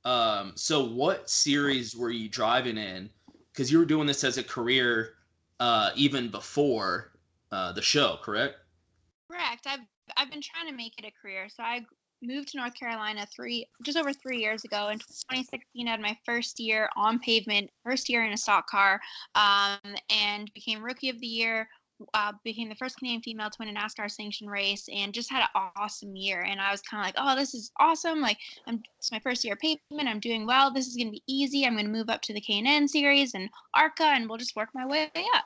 Um, 0.03 0.51
so, 0.55 0.83
what 0.83 1.29
series 1.29 1.95
were 1.95 2.11
you 2.11 2.27
driving 2.27 2.77
in? 2.77 3.09
Because 3.51 3.71
you 3.71 3.79
were 3.79 3.85
doing 3.85 4.05
this 4.05 4.23
as 4.25 4.37
a 4.37 4.43
career 4.43 5.13
uh, 5.61 5.91
even 5.95 6.29
before 6.29 7.13
uh, 7.51 7.71
the 7.71 7.81
show, 7.81 8.19
correct? 8.21 8.57
Correct. 9.31 9.65
I've 9.65 9.79
I've 10.17 10.29
been 10.29 10.41
trying 10.41 10.67
to 10.67 10.75
make 10.75 10.99
it 10.99 11.05
a 11.05 11.11
career. 11.21 11.47
So 11.47 11.63
I 11.63 11.85
moved 12.23 12.49
to 12.49 12.57
North 12.57 12.73
Carolina 12.73 13.27
three 13.33 13.67
just 13.83 13.97
over 13.97 14.13
three 14.13 14.39
years 14.39 14.63
ago. 14.63 14.89
In 14.89 14.99
2016, 14.99 15.87
I 15.87 15.91
had 15.91 15.99
my 15.99 16.17
first 16.25 16.59
year 16.59 16.89
on 16.95 17.19
pavement, 17.19 17.69
first 17.83 18.09
year 18.09 18.25
in 18.25 18.33
a 18.33 18.37
stock 18.37 18.67
car, 18.67 18.99
um, 19.35 19.77
and 20.09 20.51
became 20.53 20.83
Rookie 20.83 21.09
of 21.09 21.19
the 21.19 21.27
Year. 21.27 21.67
Uh, 22.15 22.33
became 22.43 22.67
the 22.67 22.75
first 22.75 22.97
Canadian 22.97 23.21
female 23.21 23.49
to 23.49 23.55
win 23.59 23.69
a 23.69 23.79
NASCAR 23.79 24.09
sanctioned 24.09 24.49
race, 24.49 24.89
and 24.93 25.13
just 25.13 25.31
had 25.31 25.43
an 25.43 25.71
awesome 25.77 26.15
year. 26.15 26.41
And 26.41 26.59
I 26.59 26.71
was 26.71 26.81
kind 26.81 26.99
of 27.01 27.05
like, 27.05 27.15
"Oh, 27.17 27.35
this 27.35 27.53
is 27.53 27.71
awesome! 27.79 28.19
Like, 28.19 28.39
I'm 28.67 28.81
it's 28.97 29.11
my 29.11 29.19
first 29.19 29.43
year 29.43 29.53
of 29.53 29.59
pavement. 29.59 30.09
I'm 30.09 30.19
doing 30.19 30.45
well. 30.45 30.71
This 30.71 30.87
is 30.87 30.95
going 30.95 31.07
to 31.07 31.11
be 31.11 31.23
easy. 31.27 31.65
I'm 31.65 31.73
going 31.73 31.85
to 31.85 31.91
move 31.91 32.09
up 32.09 32.21
to 32.23 32.33
the 32.33 32.41
K&N 32.41 32.87
series 32.87 33.35
and 33.35 33.49
ARCA, 33.75 34.03
and 34.03 34.27
we'll 34.27 34.39
just 34.39 34.55
work 34.55 34.69
my 34.73 34.85
way 34.85 35.11
up." 35.35 35.45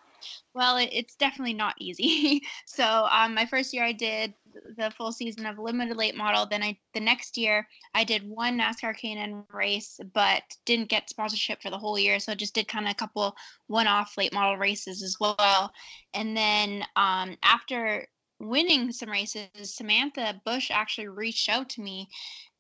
Well, 0.54 0.78
it, 0.78 0.90
it's 0.92 1.16
definitely 1.16 1.54
not 1.54 1.76
easy. 1.80 2.42
so 2.66 3.08
um, 3.12 3.36
my 3.36 3.46
first 3.46 3.74
year, 3.74 3.84
I 3.84 3.92
did 3.92 4.34
the 4.78 4.92
full 4.92 5.12
season 5.12 5.46
of 5.46 5.58
limited 5.58 5.98
late 5.98 6.16
model. 6.16 6.46
Then 6.46 6.64
I 6.64 6.78
the 6.94 7.00
next 7.00 7.38
year 7.38 7.68
I 7.94 8.04
did 8.04 8.28
one 8.28 8.58
NASCAR 8.58 8.96
K&N 8.96 9.44
race, 9.54 10.00
but 10.14 10.44
didn't 10.66 10.90
get 10.90 11.10
sponsorship 11.10 11.62
for 11.62 11.70
the 11.70 11.78
whole 11.78 11.98
year. 11.98 12.20
So 12.20 12.32
I 12.32 12.36
just 12.36 12.56
did 12.56 12.68
kind 12.68 12.86
of 12.86 12.92
a 12.92 12.96
couple 12.96 13.36
one-off 13.68 14.18
late 14.18 14.34
model 14.34 14.58
races 14.58 15.04
as 15.04 15.18
well. 15.20 15.72
And 16.14 16.36
then 16.36 16.84
um, 16.96 17.38
after 17.44 18.08
winning 18.40 18.92
some 18.92 19.10
races, 19.10 19.50
Samantha 19.64 20.40
Busch 20.46 20.72
actually 20.72 21.08
reached 21.08 21.50
out 21.50 21.70
to 21.70 21.82
me 21.82 22.08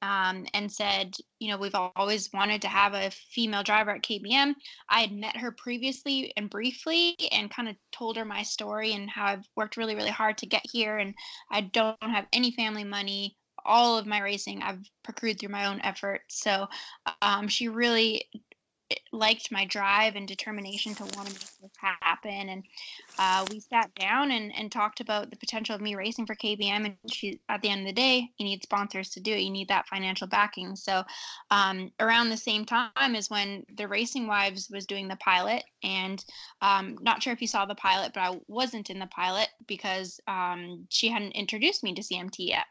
um, 0.01 0.46
and 0.53 0.72
said, 0.72 1.15
you 1.39 1.50
know, 1.50 1.57
we've 1.57 1.75
always 1.96 2.31
wanted 2.34 2.62
to 2.62 2.67
have 2.67 2.93
a 2.93 3.12
female 3.12 3.63
driver 3.63 3.91
at 3.91 4.03
KBM. 4.03 4.53
I 4.89 5.01
had 5.01 5.12
met 5.12 5.38
her 5.38 5.51
previously 5.51 6.31
and 6.38 6.50
briefly 6.50 7.15
and 7.31 7.50
kind 7.50 7.67
of 7.67 7.75
told 7.91 8.17
her 8.17 8.25
my 8.25 8.43
story 8.43 8.93
and 8.93 9.10
how 9.10 9.25
I've 9.25 9.48
worked 9.55 9.77
really, 9.77 9.96
really 9.96 10.12
hard 10.12 10.38
to 10.39 10.46
get 10.46 10.63
here. 10.72 10.98
And 10.98 11.13
I 11.51 11.62
don't 11.62 11.98
have 12.01 12.27
any 12.31 12.51
family 12.51 12.84
money. 12.84 13.38
All 13.65 13.98
of 13.98 14.05
my 14.05 14.22
racing 14.22 14.62
I've 14.62 14.86
procured 15.03 15.39
through 15.39 15.50
my 15.50 15.65
own 15.65 15.81
effort. 15.81 16.22
So 16.29 16.67
um, 17.22 17.48
she 17.48 17.67
really 17.67 18.24
liked 19.12 19.51
my 19.51 19.65
drive 19.65 20.15
and 20.15 20.27
determination 20.27 20.96
to 20.96 21.03
want 21.03 21.27
to 21.27 21.34
make 21.34 21.62
this 21.62 21.72
happen. 21.77 22.50
And 22.50 22.63
uh, 23.20 23.46
we 23.51 23.60
sat 23.60 23.94
down 23.96 24.32
and, 24.32 24.53
and 24.58 24.72
talked 24.72 25.00
about 25.00 25.29
the 25.29 25.38
potential 25.38 25.75
of 25.75 25.82
me 25.82 25.96
racing 25.96 26.25
for 26.25 26.36
KBM. 26.36 26.86
And 26.86 26.96
she, 27.12 27.39
at 27.50 27.62
the 27.62 27.70
end 27.70 27.82
of 27.82 27.88
the 27.88 27.94
day, 27.94 28.29
you 28.38 28.46
need 28.46 28.63
sponsors 28.63 29.10
to 29.12 29.20
do 29.20 29.34
it. 29.34 29.41
You 29.41 29.51
need 29.51 29.67
that 29.70 29.88
financial 29.88 30.27
backing. 30.27 30.75
So 30.75 31.03
um, 31.51 31.91
around 32.00 32.29
the 32.29 32.38
same 32.38 32.65
time 32.65 33.15
is 33.15 33.29
when 33.29 33.65
the 33.75 33.88
Racing 33.88 34.27
Wives 34.27 34.70
was 34.72 34.86
doing 34.86 35.08
the 35.08 35.17
pilot. 35.17 35.63
And 35.84 36.24
um, 36.62 36.98
not 37.01 37.22
sure 37.22 37.34
if 37.34 37.41
you 37.41 37.48
saw 37.48 37.65
the 37.65 37.75
pilot, 37.75 38.12
but 38.13 38.22
I 38.22 38.39
wasn't 38.48 38.89
in 38.89 39.00
the 39.00 39.08
pilot 39.08 39.50
because 39.67 40.20
um, 40.27 40.86
she 40.89 41.10
hadn't 41.10 41.32
introduced 41.32 41.84
me 41.84 41.94
to 41.94 42.01
CMT 42.01 42.36
yet. 42.39 42.65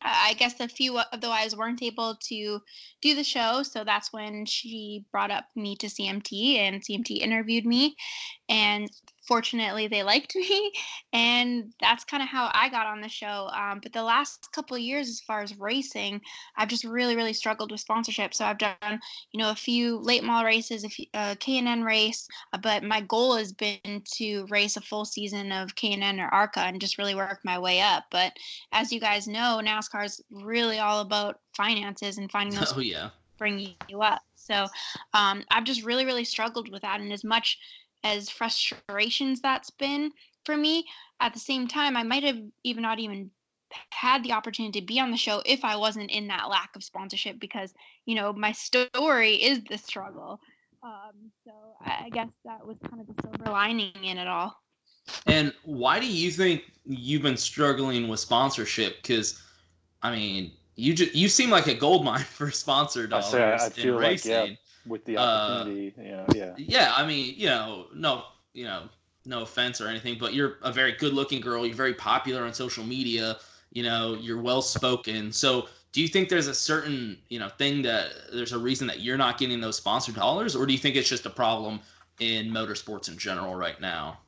I 0.00 0.34
guess 0.34 0.60
a 0.60 0.68
few 0.68 0.98
of 0.98 1.20
the 1.20 1.28
wives 1.28 1.56
weren't 1.56 1.82
able 1.82 2.16
to 2.28 2.60
do 3.02 3.14
the 3.14 3.24
show, 3.24 3.62
so 3.62 3.84
that's 3.84 4.12
when 4.12 4.46
she 4.46 5.04
brought 5.10 5.30
up 5.30 5.46
me 5.56 5.76
to 5.76 5.86
CMT, 5.86 6.56
and 6.56 6.82
CMT 6.82 7.18
interviewed 7.18 7.66
me, 7.66 7.96
and 8.48 8.88
fortunately 9.28 9.86
they 9.86 10.02
liked 10.02 10.34
me 10.34 10.72
and 11.12 11.72
that's 11.80 12.02
kind 12.02 12.22
of 12.22 12.28
how 12.28 12.50
i 12.54 12.68
got 12.70 12.86
on 12.86 13.02
the 13.02 13.08
show 13.08 13.48
um, 13.52 13.78
but 13.82 13.92
the 13.92 14.02
last 14.02 14.50
couple 14.52 14.74
of 14.74 14.82
years 14.82 15.08
as 15.08 15.20
far 15.20 15.42
as 15.42 15.56
racing 15.58 16.20
i've 16.56 16.68
just 16.68 16.84
really 16.84 17.14
really 17.14 17.34
struggled 17.34 17.70
with 17.70 17.80
sponsorship 17.80 18.32
so 18.32 18.46
i've 18.46 18.58
done 18.58 18.98
you 19.32 19.38
know 19.38 19.50
a 19.50 19.54
few 19.54 19.98
late 19.98 20.24
model 20.24 20.46
races 20.46 20.82
a 20.82 20.88
few, 20.88 21.04
uh, 21.12 21.34
k&n 21.38 21.84
race 21.84 22.26
uh, 22.54 22.58
but 22.58 22.82
my 22.82 23.02
goal 23.02 23.36
has 23.36 23.52
been 23.52 24.02
to 24.04 24.46
race 24.48 24.76
a 24.78 24.80
full 24.80 25.04
season 25.04 25.52
of 25.52 25.74
k&n 25.74 26.18
or 26.18 26.28
arca 26.28 26.60
and 26.60 26.80
just 26.80 26.96
really 26.96 27.14
work 27.14 27.38
my 27.44 27.58
way 27.58 27.80
up 27.80 28.04
but 28.10 28.32
as 28.72 28.90
you 28.90 28.98
guys 28.98 29.28
know 29.28 29.60
nascar 29.62 30.06
is 30.06 30.22
really 30.30 30.78
all 30.78 31.00
about 31.00 31.38
finances 31.54 32.16
and 32.16 32.30
finding 32.30 32.58
those 32.58 32.72
oh 32.76 32.80
yeah. 32.80 33.10
bring 33.36 33.74
you 33.88 34.00
up 34.00 34.22
so 34.36 34.66
um, 35.12 35.44
i've 35.50 35.64
just 35.64 35.84
really 35.84 36.06
really 36.06 36.24
struggled 36.24 36.70
with 36.70 36.80
that 36.80 37.00
and 37.00 37.12
as 37.12 37.24
much 37.24 37.58
as 38.04 38.30
frustrations 38.30 39.40
that's 39.40 39.70
been 39.70 40.12
for 40.44 40.56
me. 40.56 40.84
At 41.20 41.34
the 41.34 41.40
same 41.40 41.66
time 41.66 41.96
i 41.96 42.02
might 42.04 42.22
have 42.22 42.38
even 42.62 42.82
not 42.82 43.00
even 43.00 43.30
had 43.90 44.22
the 44.22 44.32
opportunity 44.32 44.80
to 44.80 44.86
be 44.86 44.98
on 44.98 45.10
the 45.10 45.16
show 45.16 45.42
if 45.44 45.64
i 45.64 45.76
wasn't 45.76 46.10
in 46.10 46.28
that 46.28 46.48
lack 46.48 46.70
of 46.74 46.82
sponsorship 46.82 47.38
because 47.38 47.74
you 48.06 48.14
know 48.14 48.32
my 48.32 48.52
story 48.52 49.34
is 49.34 49.62
the 49.64 49.76
struggle. 49.76 50.40
Um, 50.82 51.32
so 51.44 51.52
i 51.80 52.08
guess 52.10 52.28
that 52.44 52.64
was 52.64 52.76
kind 52.88 53.00
of 53.00 53.08
the 53.08 53.22
silver 53.22 53.50
lining 53.50 53.92
in 54.02 54.16
it 54.16 54.28
all. 54.28 54.62
And 55.26 55.52
why 55.64 55.98
do 55.98 56.06
you 56.06 56.30
think 56.30 56.62
you've 56.86 57.22
been 57.22 57.36
struggling 57.36 58.08
with 58.08 58.20
sponsorship? 58.20 59.02
Because 59.02 59.42
i 60.02 60.14
mean 60.14 60.52
you 60.76 60.94
just 60.94 61.14
you 61.14 61.28
seem 61.28 61.50
like 61.50 61.66
a 61.66 61.74
gold 61.74 62.04
mine 62.04 62.20
for 62.24 62.50
sponsor 62.50 63.06
dollars 63.06 63.26
I, 63.26 63.30
say, 63.30 63.42
I, 63.42 63.66
I 63.66 63.68
feel 63.70 63.94
in 63.94 63.94
like, 63.96 64.10
racing. 64.10 64.30
yeah, 64.30 64.46
with 64.88 65.04
the 65.04 65.16
opportunity, 65.16 65.94
uh, 65.98 66.02
you 66.02 66.10
know, 66.10 66.26
yeah. 66.34 66.54
Yeah, 66.56 66.92
I 66.96 67.06
mean, 67.06 67.34
you 67.36 67.46
know, 67.46 67.86
no, 67.94 68.24
you 68.54 68.64
know, 68.64 68.88
no 69.24 69.42
offense 69.42 69.80
or 69.80 69.88
anything, 69.88 70.16
but 70.18 70.34
you're 70.34 70.58
a 70.62 70.72
very 70.72 70.92
good-looking 70.92 71.40
girl. 71.40 71.66
You're 71.66 71.76
very 71.76 71.94
popular 71.94 72.42
on 72.44 72.54
social 72.54 72.84
media. 72.84 73.38
You 73.72 73.82
know, 73.82 74.16
you're 74.20 74.40
well-spoken. 74.40 75.32
So, 75.32 75.68
do 75.92 76.02
you 76.02 76.08
think 76.08 76.28
there's 76.28 76.48
a 76.48 76.54
certain, 76.54 77.18
you 77.28 77.38
know, 77.38 77.48
thing 77.48 77.82
that 77.82 78.12
there's 78.32 78.52
a 78.52 78.58
reason 78.58 78.86
that 78.86 79.00
you're 79.00 79.16
not 79.16 79.38
getting 79.38 79.60
those 79.60 79.76
sponsored 79.76 80.14
dollars, 80.14 80.54
or 80.56 80.66
do 80.66 80.72
you 80.72 80.78
think 80.78 80.96
it's 80.96 81.08
just 81.08 81.26
a 81.26 81.30
problem 81.30 81.80
in 82.20 82.48
motorsports 82.50 83.08
in 83.08 83.16
general 83.16 83.54
right 83.54 83.80
now? 83.80 84.18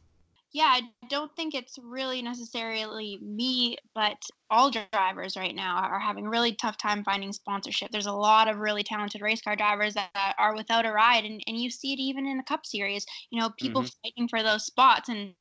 Yeah, 0.52 0.66
I 0.66 0.82
don't 1.08 1.34
think 1.36 1.54
it's 1.54 1.78
really 1.80 2.22
necessarily 2.22 3.18
me, 3.22 3.76
but 3.94 4.20
all 4.50 4.70
drivers 4.70 5.36
right 5.36 5.54
now 5.54 5.76
are 5.76 6.00
having 6.00 6.26
really 6.26 6.54
tough 6.54 6.76
time 6.76 7.04
finding 7.04 7.32
sponsorship. 7.32 7.92
There's 7.92 8.06
a 8.06 8.12
lot 8.12 8.48
of 8.48 8.58
really 8.58 8.82
talented 8.82 9.20
race 9.20 9.40
car 9.40 9.54
drivers 9.54 9.94
that 9.94 10.34
are 10.38 10.56
without 10.56 10.86
a 10.86 10.92
ride, 10.92 11.24
and, 11.24 11.40
and 11.46 11.56
you 11.56 11.70
see 11.70 11.92
it 11.92 12.00
even 12.00 12.26
in 12.26 12.36
the 12.36 12.42
Cup 12.42 12.66
Series. 12.66 13.06
You 13.30 13.40
know, 13.40 13.50
people 13.60 13.82
mm-hmm. 13.82 14.08
fighting 14.08 14.28
for 14.28 14.42
those 14.42 14.66
spots, 14.66 15.08
and 15.08 15.34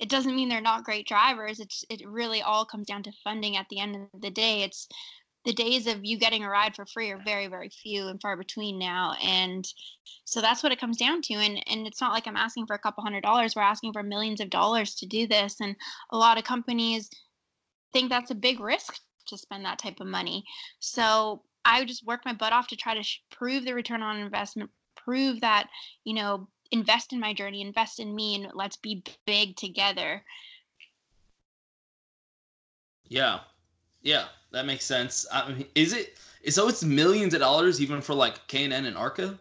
it 0.00 0.08
doesn't 0.08 0.34
mean 0.34 0.48
they're 0.48 0.60
not 0.60 0.84
great 0.84 1.06
drivers. 1.06 1.60
It's 1.60 1.84
it 1.88 2.02
really 2.04 2.42
all 2.42 2.64
comes 2.64 2.88
down 2.88 3.04
to 3.04 3.12
funding. 3.22 3.56
At 3.56 3.68
the 3.70 3.78
end 3.78 3.94
of 4.14 4.20
the 4.20 4.30
day, 4.30 4.62
it's 4.62 4.88
the 5.46 5.52
days 5.52 5.86
of 5.86 6.04
you 6.04 6.18
getting 6.18 6.44
a 6.44 6.50
ride 6.50 6.76
for 6.76 6.84
free 6.84 7.10
are 7.10 7.22
very 7.24 7.46
very 7.46 7.70
few 7.70 8.08
and 8.08 8.20
far 8.20 8.36
between 8.36 8.78
now 8.78 9.14
and 9.22 9.66
so 10.24 10.40
that's 10.40 10.62
what 10.62 10.72
it 10.72 10.80
comes 10.80 10.98
down 10.98 11.22
to 11.22 11.34
and 11.34 11.62
and 11.68 11.86
it's 11.86 12.00
not 12.00 12.12
like 12.12 12.26
i'm 12.26 12.36
asking 12.36 12.66
for 12.66 12.74
a 12.74 12.78
couple 12.78 13.02
hundred 13.02 13.22
dollars 13.22 13.54
we're 13.56 13.62
asking 13.62 13.92
for 13.92 14.02
millions 14.02 14.40
of 14.40 14.50
dollars 14.50 14.94
to 14.94 15.06
do 15.06 15.26
this 15.26 15.60
and 15.60 15.74
a 16.10 16.16
lot 16.16 16.36
of 16.36 16.44
companies 16.44 17.08
think 17.92 18.10
that's 18.10 18.30
a 18.30 18.34
big 18.34 18.60
risk 18.60 18.98
to 19.26 19.38
spend 19.38 19.64
that 19.64 19.78
type 19.78 20.00
of 20.00 20.06
money. 20.06 20.44
So 20.80 21.42
i 21.64 21.84
just 21.84 22.06
work 22.06 22.20
my 22.24 22.32
butt 22.32 22.52
off 22.52 22.68
to 22.68 22.76
try 22.76 22.94
to 22.94 23.02
sh- 23.02 23.22
prove 23.30 23.64
the 23.64 23.74
return 23.74 24.02
on 24.02 24.18
investment 24.18 24.70
prove 24.94 25.40
that 25.40 25.68
you 26.04 26.14
know 26.14 26.46
invest 26.70 27.12
in 27.12 27.18
my 27.18 27.32
journey 27.32 27.60
invest 27.60 27.98
in 27.98 28.14
me 28.14 28.34
and 28.36 28.52
let's 28.54 28.76
be 28.76 29.02
big 29.26 29.56
together. 29.56 30.22
Yeah. 33.08 33.40
Yeah 34.02 34.26
that 34.56 34.64
makes 34.64 34.86
sense. 34.86 35.26
I 35.30 35.52
mean, 35.52 35.66
is 35.74 35.92
it? 35.92 36.16
So 36.48 36.66
it's 36.66 36.82
millions 36.82 37.34
of 37.34 37.40
dollars 37.40 37.78
even 37.80 38.00
for 38.00 38.14
like 38.14 38.46
K 38.48 38.64
and 38.64 38.72
N 38.72 38.86
and 38.86 38.96
Arca. 38.96 39.38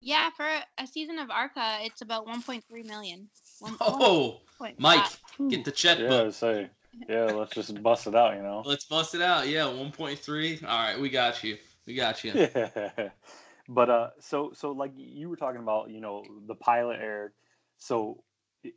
Yeah, 0.00 0.30
for 0.30 0.46
a 0.78 0.86
season 0.86 1.20
of 1.20 1.30
Arca, 1.30 1.78
it's 1.82 2.02
about 2.02 2.26
1.3 2.26 2.62
million. 2.84 3.28
One, 3.60 3.76
oh, 3.80 4.40
Mike, 4.78 5.06
get 5.48 5.64
the 5.64 5.70
checkbook. 5.70 6.10
Yeah, 6.10 6.30
say, 6.30 6.70
yeah, 7.08 7.24
let's 7.24 7.54
just 7.54 7.80
bust 7.82 8.08
it 8.08 8.16
out, 8.16 8.36
you 8.36 8.42
know. 8.42 8.62
Let's 8.64 8.84
bust 8.84 9.14
it 9.14 9.22
out. 9.22 9.48
Yeah, 9.48 9.62
1.3. 9.62 10.64
All 10.64 10.68
right, 10.68 10.98
we 10.98 11.08
got 11.08 11.44
you. 11.44 11.56
We 11.86 11.94
got 11.94 12.24
you. 12.24 12.32
Yeah. 12.34 13.10
but 13.68 13.90
uh, 13.90 14.10
so 14.18 14.50
so 14.54 14.72
like 14.72 14.92
you 14.96 15.28
were 15.28 15.36
talking 15.36 15.60
about, 15.60 15.90
you 15.90 16.00
know, 16.00 16.24
the 16.48 16.56
pilot 16.56 16.98
aired. 17.00 17.32
So 17.76 18.24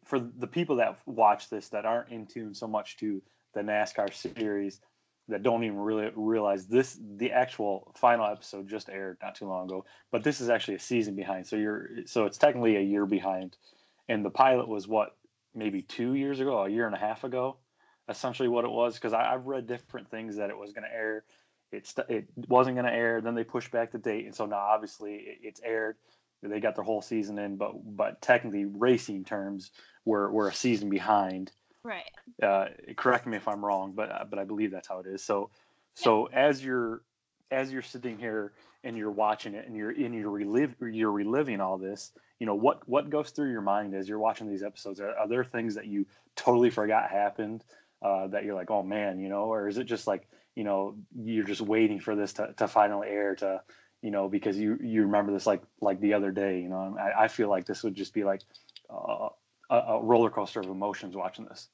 for 0.06 0.20
the 0.20 0.48
people 0.48 0.76
that 0.76 1.00
watch 1.08 1.50
this 1.50 1.70
that 1.70 1.86
aren't 1.86 2.10
in 2.10 2.28
tune 2.28 2.54
so 2.54 2.68
much 2.68 2.98
to 2.98 3.22
the 3.56 3.62
NASCAR 3.62 4.14
series, 4.14 4.80
that 5.32 5.44
don't 5.44 5.64
even 5.64 5.80
really 5.80 6.10
realize 6.16 6.68
this, 6.68 6.98
the 7.18 7.32
actual 7.32 7.92
final 7.96 8.26
episode 8.26 8.68
just 8.68 8.90
aired 8.90 9.18
not 9.22 9.36
too 9.36 9.48
long 9.48 9.66
ago. 9.66 9.86
But 10.12 10.24
this 10.24 10.42
is 10.42 10.50
actually 10.50 10.76
a 10.76 10.80
season 10.80 11.16
behind. 11.16 11.48
So 11.48 11.56
you're 11.56 12.06
so 12.06 12.26
it's 12.26 12.38
technically 12.38 12.78
a 12.78 12.82
year 12.82 13.06
behind, 13.06 13.58
and 14.08 14.24
the 14.24 14.30
pilot 14.30 14.68
was 14.68 14.88
what 14.88 15.16
maybe 15.54 15.82
two 15.82 16.14
years 16.14 16.40
ago, 16.40 16.64
a 16.64 16.70
year 16.70 16.86
and 16.86 16.96
a 16.96 17.00
half 17.00 17.24
ago, 17.24 17.58
essentially 18.08 18.48
what 18.48 18.66
it 18.66 18.72
was. 18.72 18.96
Because 18.96 19.14
I've 19.14 19.48
read 19.48 19.68
different 19.68 20.10
things 20.10 20.38
that 20.38 20.50
it 20.50 20.58
was 20.58 20.72
going 20.72 20.86
to 20.86 20.96
air 20.96 21.24
it, 21.72 21.94
it 22.10 22.28
wasn't 22.48 22.76
going 22.76 22.86
to 22.86 22.94
air. 22.94 23.22
Then 23.22 23.36
they 23.36 23.44
pushed 23.44 23.72
back 23.72 23.92
the 23.92 23.98
date, 23.98 24.26
and 24.26 24.36
so 24.36 24.46
now 24.46 24.58
obviously 24.58 25.16
it, 25.16 25.40
it's 25.42 25.62
aired. 25.64 25.98
They 26.44 26.60
got 26.60 26.76
their 26.76 26.84
whole 26.84 27.02
season 27.02 27.38
in, 27.38 27.56
but 27.56 27.74
but 27.96 28.22
technically 28.22 28.66
racing 28.66 29.26
terms, 29.26 29.72
we're 30.06 30.30
we're 30.32 30.50
a 30.50 30.54
season 30.54 30.90
behind. 30.90 31.52
Right. 31.84 32.04
Uh, 32.42 32.66
correct 32.96 33.26
me 33.26 33.38
if 33.38 33.48
I'm 33.48 33.64
wrong, 33.64 33.94
but 33.96 34.12
uh, 34.12 34.26
but 34.30 34.40
I 34.40 34.44
believe 34.44 34.72
that's 34.72 34.88
how 34.88 35.00
it 35.00 35.08
is. 35.08 35.24
So 35.24 35.50
so 35.96 36.30
yeah. 36.30 36.48
as 36.48 36.64
you're 36.64 37.02
as 37.50 37.72
you're 37.72 37.82
sitting 37.82 38.18
here 38.18 38.54
and 38.84 38.98
you're 38.98 39.12
watching 39.12 39.56
it 39.56 39.68
and 39.68 39.76
you're 39.76 39.92
in 39.92 40.14
you're 40.14 40.30
relive 40.30 40.76
you're 40.82 41.12
reliving 41.12 41.60
all 41.60 41.78
this, 41.78 42.12
you 42.40 42.46
know 42.46 42.56
what 42.56 42.88
what 42.88 43.10
goes 43.10 43.32
through 43.32 43.52
your 43.52 43.62
mind 43.62 43.96
as 43.96 44.08
you're 44.08 44.20
watching 44.20 44.48
these 44.48 44.64
episodes? 44.64 45.00
Are, 45.00 45.16
are 45.16 45.28
there 45.28 45.44
things 45.44 45.76
that 45.76 45.88
you 45.88 46.06
totally 46.36 46.70
forgot 46.70 47.10
happened 47.10 47.64
uh, 48.02 48.28
that 48.28 48.46
you're 48.46 48.56
like, 48.56 48.72
oh 48.72 48.84
man, 48.84 49.20
you 49.20 49.30
know, 49.30 49.46
or 49.46 49.68
is 49.68 49.78
it 49.78 49.86
just 49.86 50.06
like 50.06 50.28
you 50.56 50.64
know 50.64 50.96
you're 51.16 51.46
just 51.46 51.62
waiting 51.62 52.00
for 52.00 52.16
this 52.16 52.34
to, 52.34 52.54
to 52.58 52.68
finally 52.68 53.08
air 53.08 53.36
to 53.36 53.62
you 54.02 54.12
know 54.12 54.28
because 54.28 54.58
you 54.58 54.78
you 54.82 55.04
remember 55.04 55.32
this 55.32 55.48
like 55.48 55.62
like 55.80 56.00
the 56.00 56.14
other 56.14 56.32
day 56.32 56.60
you 56.62 56.70
know 56.70 56.98
I, 57.00 57.24
I 57.24 57.28
feel 57.28 57.50
like 57.50 57.66
this 57.66 57.84
would 57.84 57.96
just 57.96 58.14
be 58.14 58.24
like 58.24 58.42
uh, 58.90 59.30
a, 59.72 59.76
a 59.76 60.04
roller 60.04 60.30
coaster 60.30 60.60
of 60.60 60.68
emotions 60.68 61.16
watching 61.16 61.46
this. 61.46 61.70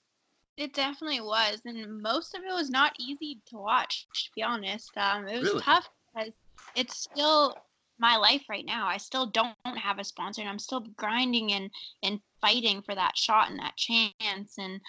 It 0.56 0.74
definitely 0.74 1.22
was 1.22 1.62
and 1.66 2.02
most 2.02 2.36
of 2.36 2.42
it 2.44 2.54
was 2.54 2.70
not 2.70 2.94
easy 3.00 3.42
to 3.48 3.58
watch 3.58 4.08
to 4.14 4.30
be 4.36 4.44
honest. 4.44 4.92
Um, 4.98 5.28
it 5.28 5.40
was 5.40 5.50
really? 5.50 5.62
tough 5.62 5.90
because 6.14 6.32
it's 6.76 6.98
still 6.98 7.56
my 8.00 8.16
life 8.16 8.44
right 8.50 8.66
now. 8.66 8.88
I 8.88 8.98
still 8.98 9.28
don't 9.28 9.56
have 9.66 10.00
a 10.00 10.04
sponsor 10.04 10.42
and 10.42 10.50
i'm 10.50 10.60
still 10.60 10.86
grinding 10.96 11.52
and 11.54 11.70
and 12.04 12.20
fighting 12.42 12.82
for 12.82 12.96
that 12.96 13.18
shot 13.18 13.50
and 13.50 13.60
that 13.60 13.76
chance 13.76 14.58
and 14.58 14.80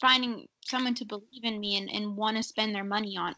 finding 0.00 0.46
someone 0.64 0.94
to 0.94 1.04
believe 1.04 1.44
in 1.44 1.60
me 1.60 1.76
and, 1.76 1.90
and 1.90 2.16
want 2.16 2.36
to 2.36 2.42
spend 2.42 2.74
their 2.74 2.84
money 2.84 3.16
on 3.16 3.34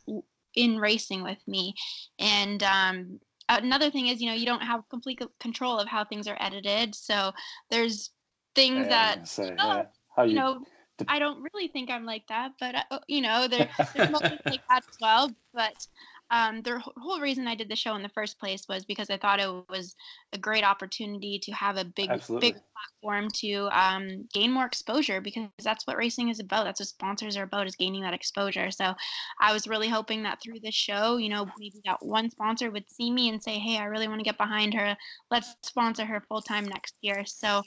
in 0.55 0.79
racing 0.79 1.23
with 1.23 1.39
me. 1.47 1.75
And 2.19 2.63
um, 2.63 3.21
another 3.49 3.91
thing 3.91 4.09
is 4.09 4.21
you 4.21 4.29
know 4.29 4.35
you 4.35 4.47
don't 4.47 4.63
have 4.63 4.89
complete 4.89 5.21
control 5.41 5.79
of 5.79 5.89
how 5.89 6.05
things 6.05 6.27
are 6.27 6.37
edited 6.41 6.95
so 6.95 7.31
there's 7.71 8.11
things 8.55 8.87
yeah, 8.89 9.17
that 9.17 9.29
say, 9.29 9.55
oh, 9.59 9.85
yeah. 10.19 10.25
you, 10.25 10.31
you, 10.31 10.37
know 10.37 10.65
I 11.09 11.19
don't 11.19 11.43
really 11.53 11.69
think 11.69 11.91
I'm 11.91 12.05
like 12.05 12.27
that, 12.29 12.53
but 12.61 12.75
uh, 12.91 12.99
you 13.09 13.21
know, 13.21 13.49
there, 13.49 13.69
there's 13.95 14.11
moments 14.11 14.45
like 14.47 14.61
that 14.69 14.85
as 14.89 14.97
well. 15.01 15.31
But 15.53 15.87
um, 16.31 16.63
the 16.63 16.81
whole 16.97 17.21
reason 17.21 17.49
I 17.49 17.55
did 17.55 17.69
the 17.69 17.77
show 17.77 17.95
in 17.97 18.03
the 18.03 18.09
first 18.09 18.39
place 18.39 18.67
was 18.69 18.85
because 18.85 19.11
I 19.11 19.17
thought 19.17 19.41
it 19.41 19.51
was 19.69 19.97
a 20.33 20.39
great 20.39 20.65
opportunity 20.65 21.41
to 21.43 21.53
have 21.53 21.77
a 21.77 21.85
big, 21.85 22.11
Absolutely. 22.11 22.53
big 22.53 22.61
platform 23.01 23.29
to 23.41 23.69
um, 23.73 24.27
gain 24.33 24.53
more 24.53 24.67
exposure 24.67 25.21
because 25.21 25.49
that's 25.63 25.87
what 25.87 25.97
racing 25.97 26.29
is 26.29 26.41
about. 26.41 26.65
That's 26.65 26.81
what 26.81 26.89
sponsors 26.89 27.37
are 27.37 27.43
about 27.45 27.67
is 27.67 27.77
gaining 27.77 28.03
that 28.03 28.15
exposure. 28.15 28.71
So 28.71 28.95
I 29.41 29.53
was 29.53 29.67
really 29.67 29.89
hoping 29.89 30.23
that 30.23 30.41
through 30.43 30.61
this 30.63 30.75
show, 30.75 31.17
you 31.17 31.29
know, 31.29 31.47
maybe 31.59 31.81
that 31.85 32.05
one 32.05 32.31
sponsor 32.31 32.71
would 32.71 32.89
see 32.91 33.11
me 33.11 33.29
and 33.29 33.43
say, 33.43 33.59
"Hey, 33.59 33.79
I 33.79 33.85
really 33.85 34.09
want 34.09 34.21
to 34.21 34.25
get 34.25 34.39
behind 34.39 34.75
her. 34.75 34.97
Let's 35.31 35.55
sponsor 35.63 36.05
her 36.05 36.23
full 36.29 36.41
time 36.41 36.65
next 36.65 36.95
year." 37.01 37.25
So 37.27 37.63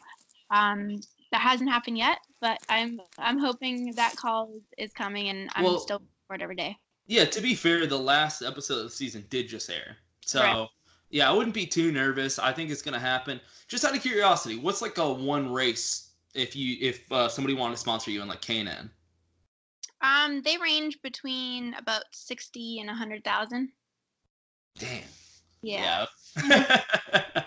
um, 0.50 1.00
that 1.32 1.42
hasn't 1.42 1.70
happened 1.70 1.98
yet, 1.98 2.20
but 2.42 2.60
I'm 2.70 3.00
I'm 3.18 3.38
hoping 3.38 3.94
that 3.94 4.16
call 4.16 4.52
is, 4.78 4.94
coming, 4.94 5.30
and 5.30 5.50
I'm 5.56 5.66
well, 5.66 5.80
still 5.80 6.02
for 6.28 6.36
it 6.36 6.42
every 6.42 6.56
day. 6.56 6.78
Yeah, 7.08 7.26
to 7.26 7.42
be 7.42 7.56
fair, 7.56 7.86
the 7.86 7.98
last 7.98 8.42
episode 8.42 8.78
of 8.78 8.84
the 8.84 8.90
season 8.90 9.26
did 9.30 9.48
just 9.48 9.70
air. 9.70 9.98
So, 10.26 10.42
right. 10.42 10.68
yeah, 11.10 11.30
I 11.30 11.34
wouldn't 11.34 11.54
be 11.54 11.66
too 11.66 11.92
nervous. 11.92 12.38
I 12.38 12.52
think 12.52 12.70
it's 12.70 12.82
going 12.82 12.94
to 12.94 13.00
happen. 13.00 13.40
Just 13.68 13.86
out 13.86 13.96
of 13.96 14.02
curiosity, 14.02 14.58
what's 14.58 14.82
like 14.82 14.98
a 14.98 15.14
one 15.14 15.52
race 15.52 16.10
if 16.34 16.56
you 16.56 16.78
if 16.82 17.10
uh, 17.12 17.30
somebody 17.30 17.54
wanted 17.54 17.76
to 17.76 17.80
sponsor 17.80 18.12
you 18.12 18.22
in 18.22 18.28
like 18.28 18.42
K&N? 18.42 18.90
Um, 20.02 20.42
they 20.42 20.58
range 20.58 21.02
between 21.02 21.74
about 21.76 22.04
60 22.12 22.80
and 22.82 22.90
a 22.90 22.94
100,000. 22.94 23.70
Damn. 24.78 25.04
Yeah. 25.62 26.06
Yeah. 26.46 27.44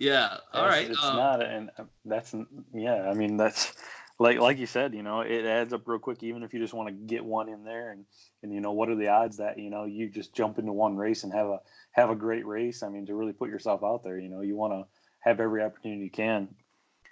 yeah. 0.00 0.38
All 0.52 0.66
right. 0.66 0.90
It's 0.90 1.04
um, 1.04 1.16
not, 1.16 1.44
and 1.44 1.70
uh, 1.78 1.84
that's 2.04 2.34
yeah. 2.74 3.08
I 3.08 3.14
mean, 3.14 3.36
that's 3.36 3.74
like 4.18 4.38
like 4.38 4.58
you 4.58 4.66
said, 4.66 4.94
you 4.94 5.02
know, 5.02 5.20
it 5.20 5.44
adds 5.44 5.72
up 5.72 5.86
real 5.86 5.98
quick. 5.98 6.22
Even 6.22 6.42
if 6.42 6.54
you 6.54 6.58
just 6.58 6.74
want 6.74 6.88
to 6.88 6.94
get 6.94 7.24
one 7.24 7.48
in 7.48 7.62
there, 7.62 7.92
and 7.92 8.06
and 8.42 8.52
you 8.52 8.60
know, 8.60 8.72
what 8.72 8.88
are 8.88 8.96
the 8.96 9.08
odds 9.08 9.36
that 9.36 9.58
you 9.58 9.70
know 9.70 9.84
you 9.84 10.08
just 10.08 10.34
jump 10.34 10.58
into 10.58 10.72
one 10.72 10.96
race 10.96 11.22
and 11.22 11.32
have 11.32 11.46
a 11.46 11.60
have 11.92 12.10
a 12.10 12.16
great 12.16 12.46
race? 12.46 12.82
I 12.82 12.88
mean, 12.88 13.06
to 13.06 13.14
really 13.14 13.34
put 13.34 13.50
yourself 13.50 13.84
out 13.84 14.02
there, 14.02 14.18
you 14.18 14.30
know, 14.30 14.40
you 14.40 14.56
want 14.56 14.72
to 14.72 14.86
have 15.20 15.38
every 15.38 15.62
opportunity 15.62 16.04
you 16.04 16.10
can. 16.10 16.48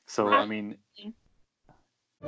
So 0.07 0.29
I 0.29 0.47
mean, 0.47 0.79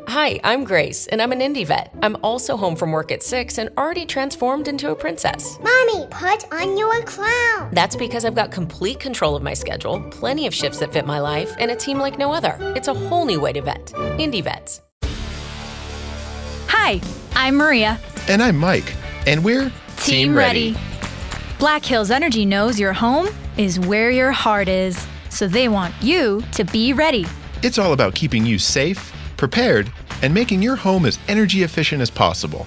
Hi, 0.07 0.39
I'm 0.45 0.63
Grace, 0.63 1.09
and 1.09 1.21
I'm 1.21 1.33
an 1.33 1.41
indie 1.41 1.67
vet. 1.67 1.93
I'm 2.01 2.17
also 2.23 2.57
home 2.57 2.77
from 2.77 2.93
work 2.93 3.11
at 3.11 3.25
6 3.25 3.59
and 3.59 3.71
already 3.77 4.07
transformed 4.07 4.69
into 4.69 4.93
a 4.93 4.95
princess. 4.95 5.59
Mommy, 5.61 6.07
put 6.13 6.45
on 6.53 6.79
your 6.79 7.03
crown. 7.03 7.71
That's 7.73 7.97
because 7.97 8.25
I've 8.25 8.37
got 8.37 8.53
complete 8.53 9.01
control 9.01 9.35
of 9.35 9.43
my 9.43 9.53
schedule, 9.53 10.01
plenty 10.11 10.47
of 10.47 10.55
shifts 10.55 10.79
that 10.79 10.93
fit 10.93 11.07
my 11.07 11.19
life, 11.19 11.53
and 11.59 11.73
a 11.73 11.77
team 11.77 11.99
like 11.99 12.19
no 12.19 12.33
other. 12.33 12.57
It's 12.77 12.87
a 12.87 12.95
whole 12.95 13.25
new 13.25 13.41
way 13.41 13.53
to 13.53 13.63
vet. 13.63 13.87
Indie 14.17 14.45
vets. 14.45 14.81
Hi, 16.69 17.01
I'm 17.35 17.57
Maria. 17.57 17.99
And 18.29 18.41
I'm 18.41 18.57
Mike. 18.57 18.95
And 19.27 19.43
we're 19.45 19.73
Team, 19.97 20.29
team 20.29 20.37
ready. 20.37 20.75
ready. 20.75 20.85
Black 21.59 21.85
Hills 21.85 22.13
Energy 22.13 22.45
knows 22.45 22.79
your 22.79 22.93
home 22.93 23.29
is 23.57 23.81
where 23.81 24.13
your 24.13 24.31
heart 24.31 24.69
is, 24.69 25.05
so 25.31 25.49
they 25.49 25.69
want 25.69 25.93
you 26.01 26.45
to 26.53 26.63
be 26.63 26.93
ready. 26.93 27.27
It's 27.65 27.77
all 27.77 27.93
about 27.93 28.15
keeping 28.15 28.47
you 28.47 28.57
safe 28.57 29.10
prepared, 29.41 29.91
and 30.23 30.33
making 30.33 30.63
your 30.63 30.77
home 30.77 31.07
as 31.07 31.19
energy 31.27 31.65
efficient 31.65 32.01
as 32.01 32.11
possible. 32.11 32.67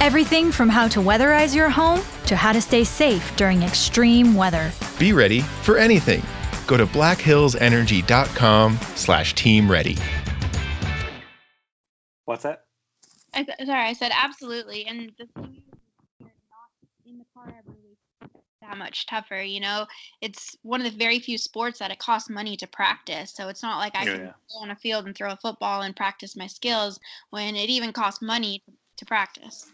Everything 0.00 0.52
from 0.52 0.68
how 0.68 0.86
to 0.88 1.00
weatherize 1.00 1.56
your 1.56 1.70
home 1.70 2.00
to 2.26 2.36
how 2.36 2.52
to 2.52 2.60
stay 2.60 2.84
safe 2.84 3.34
during 3.36 3.62
extreme 3.62 4.34
weather. 4.34 4.70
Be 4.98 5.12
ready 5.12 5.40
for 5.40 5.78
anything. 5.78 6.22
Go 6.66 6.76
to 6.76 6.86
blackhillsenergy.com 6.86 8.78
slash 8.94 9.34
team 9.34 9.70
ready. 9.70 9.96
What's 12.26 12.44
that? 12.44 12.66
I 13.34 13.42
th- 13.44 13.58
sorry, 13.64 13.88
I 13.88 13.92
said 13.94 14.12
absolutely. 14.14 14.84
And 14.86 15.10
the 15.18 15.26
thing 15.26 15.62
is, 16.20 16.28
not 16.50 16.70
in 17.06 17.18
the 17.18 17.24
car 17.34 17.54
every 17.58 17.82
that 18.72 18.78
much 18.78 19.06
tougher. 19.06 19.42
You 19.42 19.60
know, 19.60 19.86
it's 20.20 20.56
one 20.62 20.80
of 20.80 20.90
the 20.90 20.98
very 20.98 21.18
few 21.18 21.38
sports 21.38 21.78
that 21.78 21.90
it 21.90 21.98
costs 21.98 22.30
money 22.30 22.56
to 22.56 22.66
practice. 22.66 23.32
So 23.32 23.48
it's 23.48 23.62
not 23.62 23.78
like 23.78 23.94
I 23.94 24.04
yeah, 24.04 24.12
can 24.12 24.20
yeah. 24.24 24.32
go 24.50 24.58
on 24.60 24.70
a 24.70 24.76
field 24.76 25.06
and 25.06 25.14
throw 25.14 25.32
a 25.32 25.36
football 25.36 25.82
and 25.82 25.94
practice 25.94 26.36
my 26.36 26.46
skills 26.46 26.98
when 27.30 27.54
it 27.54 27.68
even 27.70 27.92
costs 27.92 28.22
money 28.22 28.62
to 28.96 29.04
practice. 29.04 29.70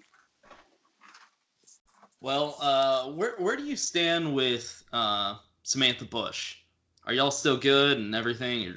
Well, 2.21 2.57
uh, 2.61 3.11
where 3.13 3.37
where 3.39 3.57
do 3.57 3.65
you 3.65 3.77
stand 3.77 4.35
with 4.35 4.83
uh, 4.93 5.37
Samantha 5.63 6.05
Busch? 6.05 6.57
Are 7.05 7.13
y'all 7.13 7.31
still 7.31 7.57
good 7.57 7.99
and 7.99 8.15
everything? 8.15 8.77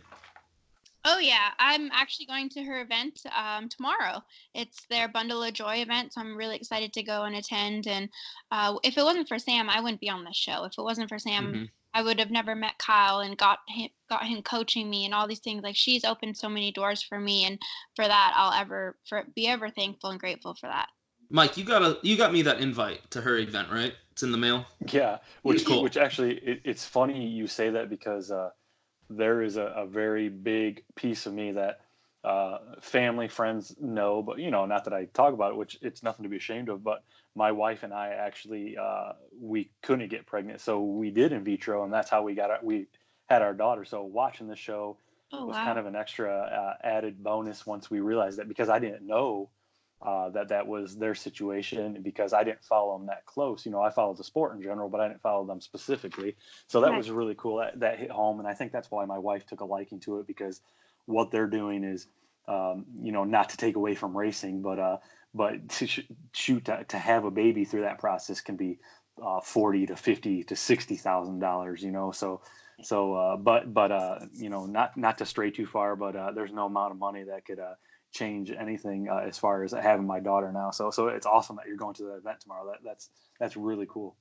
Oh 1.03 1.17
yeah, 1.17 1.49
I'm 1.57 1.89
actually 1.91 2.27
going 2.27 2.49
to 2.49 2.63
her 2.63 2.81
event 2.81 3.21
um, 3.35 3.69
tomorrow. 3.69 4.23
It's 4.53 4.85
their 4.89 5.07
Bundle 5.07 5.43
of 5.43 5.53
Joy 5.53 5.77
event, 5.77 6.13
so 6.13 6.21
I'm 6.21 6.37
really 6.37 6.55
excited 6.55 6.93
to 6.93 7.03
go 7.03 7.23
and 7.23 7.35
attend. 7.35 7.87
And 7.87 8.07
uh, 8.51 8.77
if 8.83 8.97
it 8.97 9.03
wasn't 9.03 9.27
for 9.27 9.39
Sam, 9.39 9.69
I 9.69 9.81
wouldn't 9.81 10.01
be 10.01 10.09
on 10.09 10.23
the 10.23 10.33
show. 10.33 10.63
If 10.63 10.73
it 10.77 10.83
wasn't 10.83 11.09
for 11.09 11.17
Sam, 11.17 11.47
mm-hmm. 11.47 11.63
I 11.93 12.03
would 12.03 12.19
have 12.19 12.29
never 12.29 12.53
met 12.53 12.77
Kyle 12.77 13.19
and 13.19 13.35
got 13.35 13.59
him 13.67 13.89
got 14.09 14.25
him 14.25 14.43
coaching 14.43 14.89
me 14.89 15.05
and 15.05 15.13
all 15.13 15.27
these 15.27 15.39
things. 15.39 15.63
Like 15.63 15.75
she's 15.75 16.05
opened 16.05 16.37
so 16.37 16.47
many 16.47 16.71
doors 16.71 17.01
for 17.01 17.19
me, 17.19 17.45
and 17.45 17.57
for 17.95 18.07
that, 18.07 18.33
I'll 18.35 18.53
ever 18.53 18.95
for 19.07 19.25
be 19.35 19.47
ever 19.47 19.71
thankful 19.71 20.11
and 20.11 20.19
grateful 20.19 20.53
for 20.53 20.67
that. 20.67 20.89
Mike, 21.31 21.57
you 21.57 21.63
got 21.63 21.81
a 21.81 21.97
you 22.03 22.15
got 22.15 22.31
me 22.31 22.43
that 22.43 22.59
invite 22.59 23.09
to 23.11 23.21
her 23.21 23.37
event, 23.37 23.69
right? 23.71 23.93
It's 24.11 24.21
in 24.21 24.31
the 24.31 24.37
mail. 24.37 24.65
Yeah, 24.91 25.17
which 25.41 25.65
cool. 25.65 25.81
which 25.81 25.97
actually 25.97 26.35
it, 26.37 26.61
it's 26.63 26.85
funny 26.85 27.27
you 27.27 27.47
say 27.47 27.71
that 27.71 27.89
because. 27.89 28.29
Uh, 28.29 28.51
there 29.17 29.41
is 29.41 29.58
a, 29.58 29.63
a 29.63 29.86
very 29.86 30.30
big 30.30 30.84
piece 30.95 31.26
of 31.26 31.34
me 31.34 31.52
that 31.54 31.82
uh, 32.24 32.60
family, 32.82 33.28
friends 33.28 33.76
know, 33.80 34.21
but 34.21 34.39
you 34.39 34.52
know, 34.52 34.65
not 34.65 34.84
that 34.84 34.93
I 34.93 35.06
talk 35.06 35.34
about 35.34 35.52
it, 35.52 35.58
which 35.58 35.78
it's 35.82 36.04
nothing 36.04 36.24
to 36.24 36.30
be 36.30 36.38
ashamed 36.38 36.69
of. 36.69 36.84
But 36.84 37.04
my 37.36 37.52
wife 37.52 37.84
and 37.84 37.93
I 37.93 38.10
actually 38.10 38.78
uh, 38.78 39.13
we 39.39 39.71
couldn't 39.82 40.10
get 40.10 40.26
pregnant, 40.26 40.62
so 40.62 40.82
we 40.82 41.10
did 41.10 41.32
in 41.32 41.43
vitro, 41.43 41.84
and 41.84 41.91
that's 41.91 42.10
how 42.10 42.21
we 42.24 42.36
got 42.36 42.52
our, 42.52 42.60
we 42.62 42.88
had 43.28 43.41
our 43.41 43.54
daughter. 43.54 43.86
So 43.86 44.04
watching 44.04 44.47
the 44.47 44.56
show 44.56 44.97
oh, 45.34 45.45
was 45.45 45.56
wow. 45.56 45.65
kind 45.65 45.80
of 45.80 45.88
an 45.88 45.95
extra 45.95 46.32
uh, 46.32 46.74
added 46.86 47.24
bonus 47.24 47.65
once 47.65 47.89
we 47.89 48.00
realized 48.02 48.38
that 48.38 48.47
because 48.47 48.69
I 48.69 48.80
didn't 48.80 49.06
know 49.06 49.50
uh, 50.01 50.29
that 50.29 50.49
that 50.49 50.67
was 50.67 50.97
their 50.97 51.15
situation 51.15 52.01
because 52.01 52.33
I 52.33 52.43
didn't 52.43 52.63
follow 52.63 52.97
them 52.97 53.07
that 53.07 53.25
close. 53.25 53.65
You 53.65 53.71
know, 53.71 53.81
I 53.81 53.91
followed 53.91 54.17
the 54.17 54.23
sport 54.23 54.55
in 54.55 54.61
general, 54.61 54.89
but 54.89 55.01
I 55.01 55.07
didn't 55.07 55.21
follow 55.21 55.45
them 55.45 55.61
specifically. 55.61 56.35
So 56.67 56.81
that 56.81 56.89
Right. 56.89 56.95
was 56.95 57.11
really 57.11 57.35
cool. 57.37 57.57
That, 57.57 57.79
that 57.81 57.99
hit 57.99 58.11
home, 58.11 58.39
and 58.39 58.47
I 58.47 58.53
think 58.53 58.71
that's 58.71 58.91
why 58.91 59.05
my 59.05 59.19
wife 59.19 59.45
took 59.45 59.61
a 59.61 59.65
liking 59.65 59.99
to 60.01 60.19
it 60.19 60.27
because 60.27 60.61
what 61.05 61.31
they're 61.31 61.47
doing 61.47 61.83
is, 61.83 62.07
um, 62.47 62.85
you 63.01 63.11
know, 63.11 63.23
not 63.23 63.49
to 63.49 63.57
take 63.57 63.75
away 63.75 63.95
from 63.95 64.17
racing, 64.17 64.61
but 64.61 64.79
uh, 64.79 64.97
but 65.33 65.69
to 65.69 65.87
sh- 65.87 66.07
shoot 66.33 66.65
to, 66.65 66.83
to 66.85 66.97
have 66.97 67.25
a 67.25 67.31
baby 67.31 67.65
through 67.65 67.81
that 67.81 67.99
process 67.99 68.41
can 68.41 68.55
be 68.57 68.79
uh, 69.21 69.41
forty 69.41 69.85
to 69.85 69.95
fifty 69.95 70.43
to 70.45 70.55
sixty 70.55 70.95
thousand 70.95 71.39
dollars. 71.39 71.83
You 71.83 71.91
know, 71.91 72.11
so 72.11 72.41
so 72.81 73.13
uh, 73.13 73.37
but 73.37 73.71
but 73.73 73.91
uh, 73.91 74.19
you 74.33 74.49
know, 74.49 74.65
not 74.65 74.97
not 74.97 75.19
to 75.19 75.25
stray 75.25 75.51
too 75.51 75.67
far, 75.67 75.95
but 75.95 76.15
uh, 76.15 76.31
there's 76.31 76.51
no 76.53 76.65
amount 76.65 76.91
of 76.91 76.97
money 76.99 77.23
that 77.23 77.45
could. 77.45 77.59
Uh, 77.59 77.75
change 78.12 78.52
anything 78.52 79.08
uh, 79.10 79.17
as 79.17 79.38
far 79.38 79.63
as 79.63 79.71
having 79.71 80.06
my 80.06 80.19
daughter 80.19 80.52
now 80.52 80.69
so 80.69 80.91
so 80.91 81.08
it's 81.08 81.26
awesome 81.26 81.56
that 81.56 81.67
you're 81.67 81.78
going 81.78 81.93
to 81.93 82.04
the 82.04 82.15
event 82.15 82.39
tomorrow 82.39 82.65
that 82.65 82.80
that's 82.84 83.10
that's 83.39 83.56
really 83.56 83.88
cool 83.89 84.15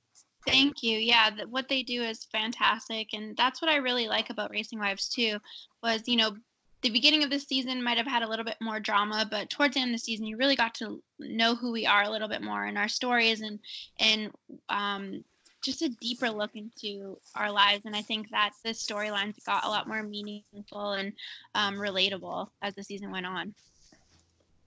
Thank 0.45 0.81
you. 0.81 0.97
Yeah, 0.97 1.29
th- 1.29 1.47
what 1.49 1.69
they 1.69 1.83
do 1.83 2.01
is 2.01 2.25
fantastic, 2.25 3.13
and 3.13 3.37
that's 3.37 3.61
what 3.61 3.69
I 3.69 3.75
really 3.75 4.07
like 4.07 4.29
about 4.29 4.49
Racing 4.49 4.79
Wives 4.79 5.07
too. 5.07 5.37
Was 5.83 6.07
you 6.07 6.15
know, 6.15 6.35
the 6.81 6.89
beginning 6.89 7.23
of 7.23 7.29
the 7.29 7.39
season 7.39 7.83
might 7.83 7.97
have 7.97 8.07
had 8.07 8.23
a 8.23 8.27
little 8.27 8.45
bit 8.45 8.57
more 8.59 8.79
drama, 8.79 9.27
but 9.29 9.49
towards 9.49 9.75
the 9.75 9.81
end 9.81 9.91
of 9.91 9.95
the 9.95 10.03
season, 10.03 10.25
you 10.25 10.37
really 10.37 10.55
got 10.55 10.73
to 10.75 11.01
know 11.19 11.55
who 11.55 11.71
we 11.71 11.85
are 11.85 12.03
a 12.03 12.09
little 12.09 12.27
bit 12.27 12.41
more 12.41 12.65
and 12.65 12.77
our 12.77 12.87
stories, 12.87 13.41
and 13.41 13.59
and 13.99 14.31
um, 14.69 15.23
just 15.63 15.83
a 15.83 15.89
deeper 16.01 16.29
look 16.29 16.55
into 16.55 17.17
our 17.35 17.51
lives. 17.51 17.83
And 17.85 17.95
I 17.95 18.01
think 18.01 18.29
that 18.31 18.51
the 18.63 18.71
storylines 18.71 19.43
got 19.45 19.63
a 19.63 19.69
lot 19.69 19.87
more 19.87 20.01
meaningful 20.01 20.93
and 20.93 21.13
um, 21.53 21.75
relatable 21.75 22.47
as 22.63 22.73
the 22.73 22.83
season 22.83 23.11
went 23.11 23.27
on. 23.27 23.53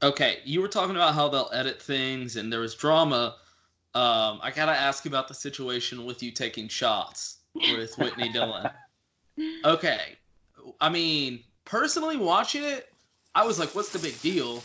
Okay, 0.05 0.41
you 0.45 0.61
were 0.61 0.69
talking 0.69 0.95
about 0.95 1.15
how 1.15 1.29
they'll 1.29 1.49
edit 1.55 1.81
things 1.81 2.37
and 2.37 2.53
there 2.53 2.61
was 2.61 2.75
drama. 2.75 3.37
Um, 3.95 4.39
I 4.43 4.53
gotta 4.55 4.73
ask 4.73 5.05
you 5.07 5.11
about 5.11 5.29
the 5.29 5.35
situation 5.35 6.05
with 6.05 6.23
you 6.23 6.31
taking 6.31 6.69
shots 6.69 7.39
with 7.55 7.97
Whitney 7.99 8.29
Dillon. 8.29 8.71
Okay, 9.65 10.17
I 10.81 10.89
mean, 10.89 11.43
personally 11.65 12.17
watching 12.17 12.63
it, 12.63 12.93
I 13.35 13.45
was 13.45 13.59
like, 13.59 13.75
"What's 13.75 13.91
the 13.91 13.99
big 13.99 14.21
deal?" 14.21 14.63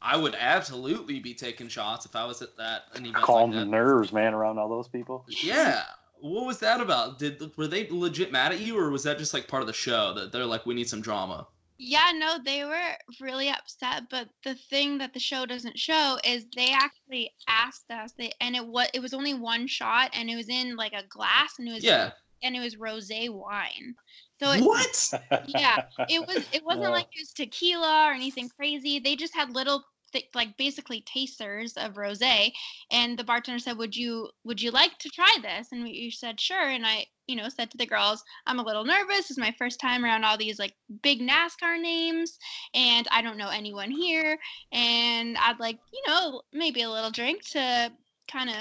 I 0.00 0.16
would 0.16 0.36
absolutely 0.38 1.18
be 1.18 1.34
taking 1.34 1.66
shots 1.66 2.06
if 2.06 2.14
I 2.14 2.24
was 2.24 2.40
at 2.40 2.56
that 2.58 2.82
an 2.94 3.06
event 3.06 3.24
calm 3.24 3.50
like 3.50 3.58
the 3.58 3.64
that. 3.64 3.70
nerves 3.70 4.12
man 4.12 4.32
around 4.32 4.58
all 4.58 4.68
those 4.68 4.86
people 4.86 5.26
Yeah, 5.42 5.82
what 6.20 6.46
was 6.46 6.60
that 6.60 6.80
about? 6.80 7.18
Did 7.18 7.56
were 7.56 7.66
they 7.66 7.88
legit 7.90 8.30
mad 8.30 8.52
at 8.52 8.60
you, 8.60 8.78
or 8.78 8.90
was 8.90 9.02
that 9.02 9.18
just 9.18 9.34
like 9.34 9.48
part 9.48 9.62
of 9.62 9.66
the 9.66 9.72
show 9.72 10.14
that 10.14 10.30
they're 10.30 10.46
like, 10.46 10.64
"We 10.64 10.74
need 10.74 10.88
some 10.88 11.00
drama"? 11.00 11.48
Yeah, 11.76 12.12
no, 12.14 12.38
they 12.44 12.64
were 12.64 12.96
really 13.20 13.48
upset, 13.50 14.04
but 14.08 14.28
the 14.44 14.54
thing 14.54 14.98
that 14.98 15.12
the 15.12 15.18
show 15.20 15.44
doesn't 15.44 15.78
show 15.78 16.18
is 16.24 16.46
they 16.54 16.72
actually 16.72 17.32
asked 17.48 17.90
us 17.90 18.12
they 18.16 18.30
and 18.40 18.54
it 18.54 18.64
was 18.64 18.88
it 18.94 19.00
was 19.00 19.12
only 19.12 19.34
one 19.34 19.66
shot 19.66 20.10
and 20.14 20.30
it 20.30 20.36
was 20.36 20.48
in 20.48 20.76
like 20.76 20.92
a 20.92 21.06
glass 21.08 21.54
and 21.58 21.68
it 21.68 21.72
was 21.72 21.82
Yeah. 21.84 22.12
and 22.42 22.54
it 22.54 22.60
was 22.60 22.76
rosé 22.76 23.28
wine. 23.28 23.96
So 24.40 24.52
it, 24.52 24.62
What? 24.62 25.14
Yeah, 25.48 25.82
it 26.08 26.20
was 26.26 26.46
it 26.52 26.64
wasn't 26.64 26.86
Oh. 26.86 26.92
like 26.92 27.06
it 27.12 27.20
was 27.20 27.32
tequila 27.32 28.06
or 28.08 28.12
anything 28.12 28.48
crazy. 28.50 29.00
They 29.00 29.16
just 29.16 29.34
had 29.34 29.50
little 29.50 29.84
th- 30.14 30.30
like 30.34 30.56
basically 30.56 31.02
tasters 31.02 31.76
of 31.76 31.94
rosé 31.94 32.50
and 32.90 33.18
the 33.18 33.24
bartender 33.24 33.58
said, 33.58 33.76
"Would 33.76 33.94
you 33.94 34.30
would 34.44 34.62
you 34.62 34.70
like 34.70 34.98
to 35.00 35.10
try 35.10 35.36
this?" 35.42 35.72
And 35.72 35.82
we 35.84 35.90
we 35.90 36.10
said, 36.10 36.40
"Sure." 36.40 36.68
And 36.68 36.86
I, 36.86 37.06
you 37.26 37.36
know, 37.36 37.48
said 37.50 37.70
to 37.72 37.76
the 37.76 37.84
girls, 37.86 38.22
"I'm 38.46 38.58
a 38.60 38.64
little 38.64 38.84
nervous. 38.84 39.30
It's 39.30 39.38
my 39.38 39.54
first 39.58 39.80
time 39.80 40.04
around 40.04 40.24
all 40.24 40.38
these 40.38 40.58
like 40.58 40.74
big 41.02 41.20
NASCAR 41.20 41.80
names 41.80 42.38
and 42.74 43.06
I 43.10 43.20
don't 43.22 43.36
know 43.38 43.48
anyone 43.50 43.90
here 43.90 44.38
and 44.72 45.36
I'd 45.38 45.60
like, 45.60 45.78
you 45.92 46.02
know, 46.06 46.42
maybe 46.52 46.82
a 46.82 46.90
little 46.90 47.10
drink 47.10 47.44
to 47.50 47.92
kind 48.30 48.50
of 48.50 48.56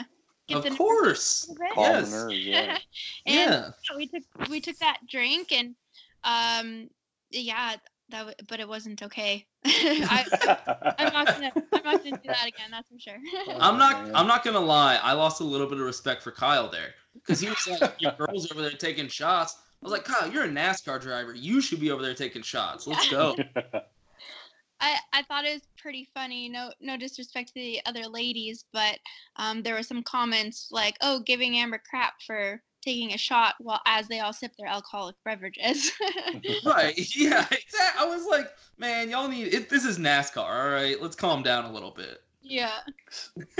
get 0.47 0.57
Of 0.57 0.63
the 0.63 0.69
nerves 0.71 0.77
course. 0.77 1.47
a 1.47 1.51
little 1.53 1.65
bit." 1.65 1.73
calm 1.75 1.83
Yes. 1.85 2.11
the 2.11 2.17
nerves 2.17 2.45
yeah 2.45 2.77
and 3.27 3.35
Yeah. 3.35 3.69
we 3.95 4.07
took 4.07 4.23
we 4.49 4.59
took 4.61 4.77
that 4.79 4.99
drink 5.09 5.51
and 5.51 5.75
um 6.23 6.89
yeah 7.31 7.75
that 8.09 8.19
w- 8.19 8.35
but 8.47 8.59
it 8.59 8.67
wasn't 8.67 9.01
okay 9.01 9.45
I, 9.65 10.25
i'm 10.99 11.13
not 11.13 11.27
gonna 11.27 11.51
i'm 11.73 11.83
not 11.83 12.03
gonna 12.03 12.17
do 12.17 12.29
that 12.29 12.47
again 12.47 12.69
that's 12.71 12.87
for 12.89 12.99
sure 12.99 13.17
I'm 13.59 13.77
not. 13.77 13.95
I'm 14.15 14.27
not 14.27 14.43
gonna 14.43 14.59
lie. 14.59 14.99
I 15.01 15.13
lost 15.13 15.41
a 15.41 15.43
little 15.43 15.67
bit 15.67 15.79
of 15.79 15.85
respect 15.85 16.21
for 16.21 16.31
Kyle 16.31 16.69
there 16.69 16.93
because 17.13 17.39
he 17.39 17.49
was 17.49 17.67
like, 17.67 17.93
"Your 17.99 18.13
girls 18.13 18.51
over 18.51 18.61
there 18.61 18.71
taking 18.71 19.07
shots." 19.07 19.57
I 19.57 19.85
was 19.85 19.91
like, 19.91 20.05
"Kyle, 20.05 20.31
you're 20.31 20.45
a 20.45 20.49
NASCAR 20.49 21.01
driver. 21.01 21.33
You 21.33 21.61
should 21.61 21.79
be 21.79 21.91
over 21.91 22.01
there 22.01 22.13
taking 22.13 22.41
shots. 22.41 22.87
Let's 22.87 23.09
go." 23.09 23.35
I, 24.79 24.97
I 25.13 25.23
thought 25.23 25.45
it 25.45 25.53
was 25.53 25.61
pretty 25.77 26.09
funny. 26.13 26.49
No 26.49 26.71
no 26.81 26.97
disrespect 26.97 27.49
to 27.49 27.53
the 27.55 27.79
other 27.85 28.07
ladies, 28.07 28.65
but 28.73 28.97
um, 29.37 29.61
there 29.63 29.75
were 29.75 29.83
some 29.83 30.03
comments 30.03 30.67
like, 30.71 30.97
"Oh, 31.01 31.19
giving 31.19 31.57
Amber 31.57 31.81
crap 31.89 32.15
for 32.25 32.61
taking 32.83 33.13
a 33.13 33.17
shot 33.17 33.55
while 33.59 33.81
as 33.85 34.07
they 34.07 34.19
all 34.19 34.33
sip 34.33 34.55
their 34.57 34.67
alcoholic 34.67 35.15
beverages." 35.23 35.91
right? 36.65 37.15
Yeah. 37.15 37.45
Exactly. 37.51 37.99
I 37.99 38.05
was 38.05 38.25
like, 38.25 38.51
"Man, 38.77 39.09
y'all 39.09 39.27
need 39.27 39.53
it. 39.53 39.69
This 39.69 39.85
is 39.85 39.97
NASCAR. 39.97 40.37
All 40.37 40.69
right, 40.69 41.01
let's 41.01 41.15
calm 41.15 41.43
down 41.43 41.65
a 41.65 41.71
little 41.71 41.91
bit." 41.91 42.23
yeah. 42.43 42.79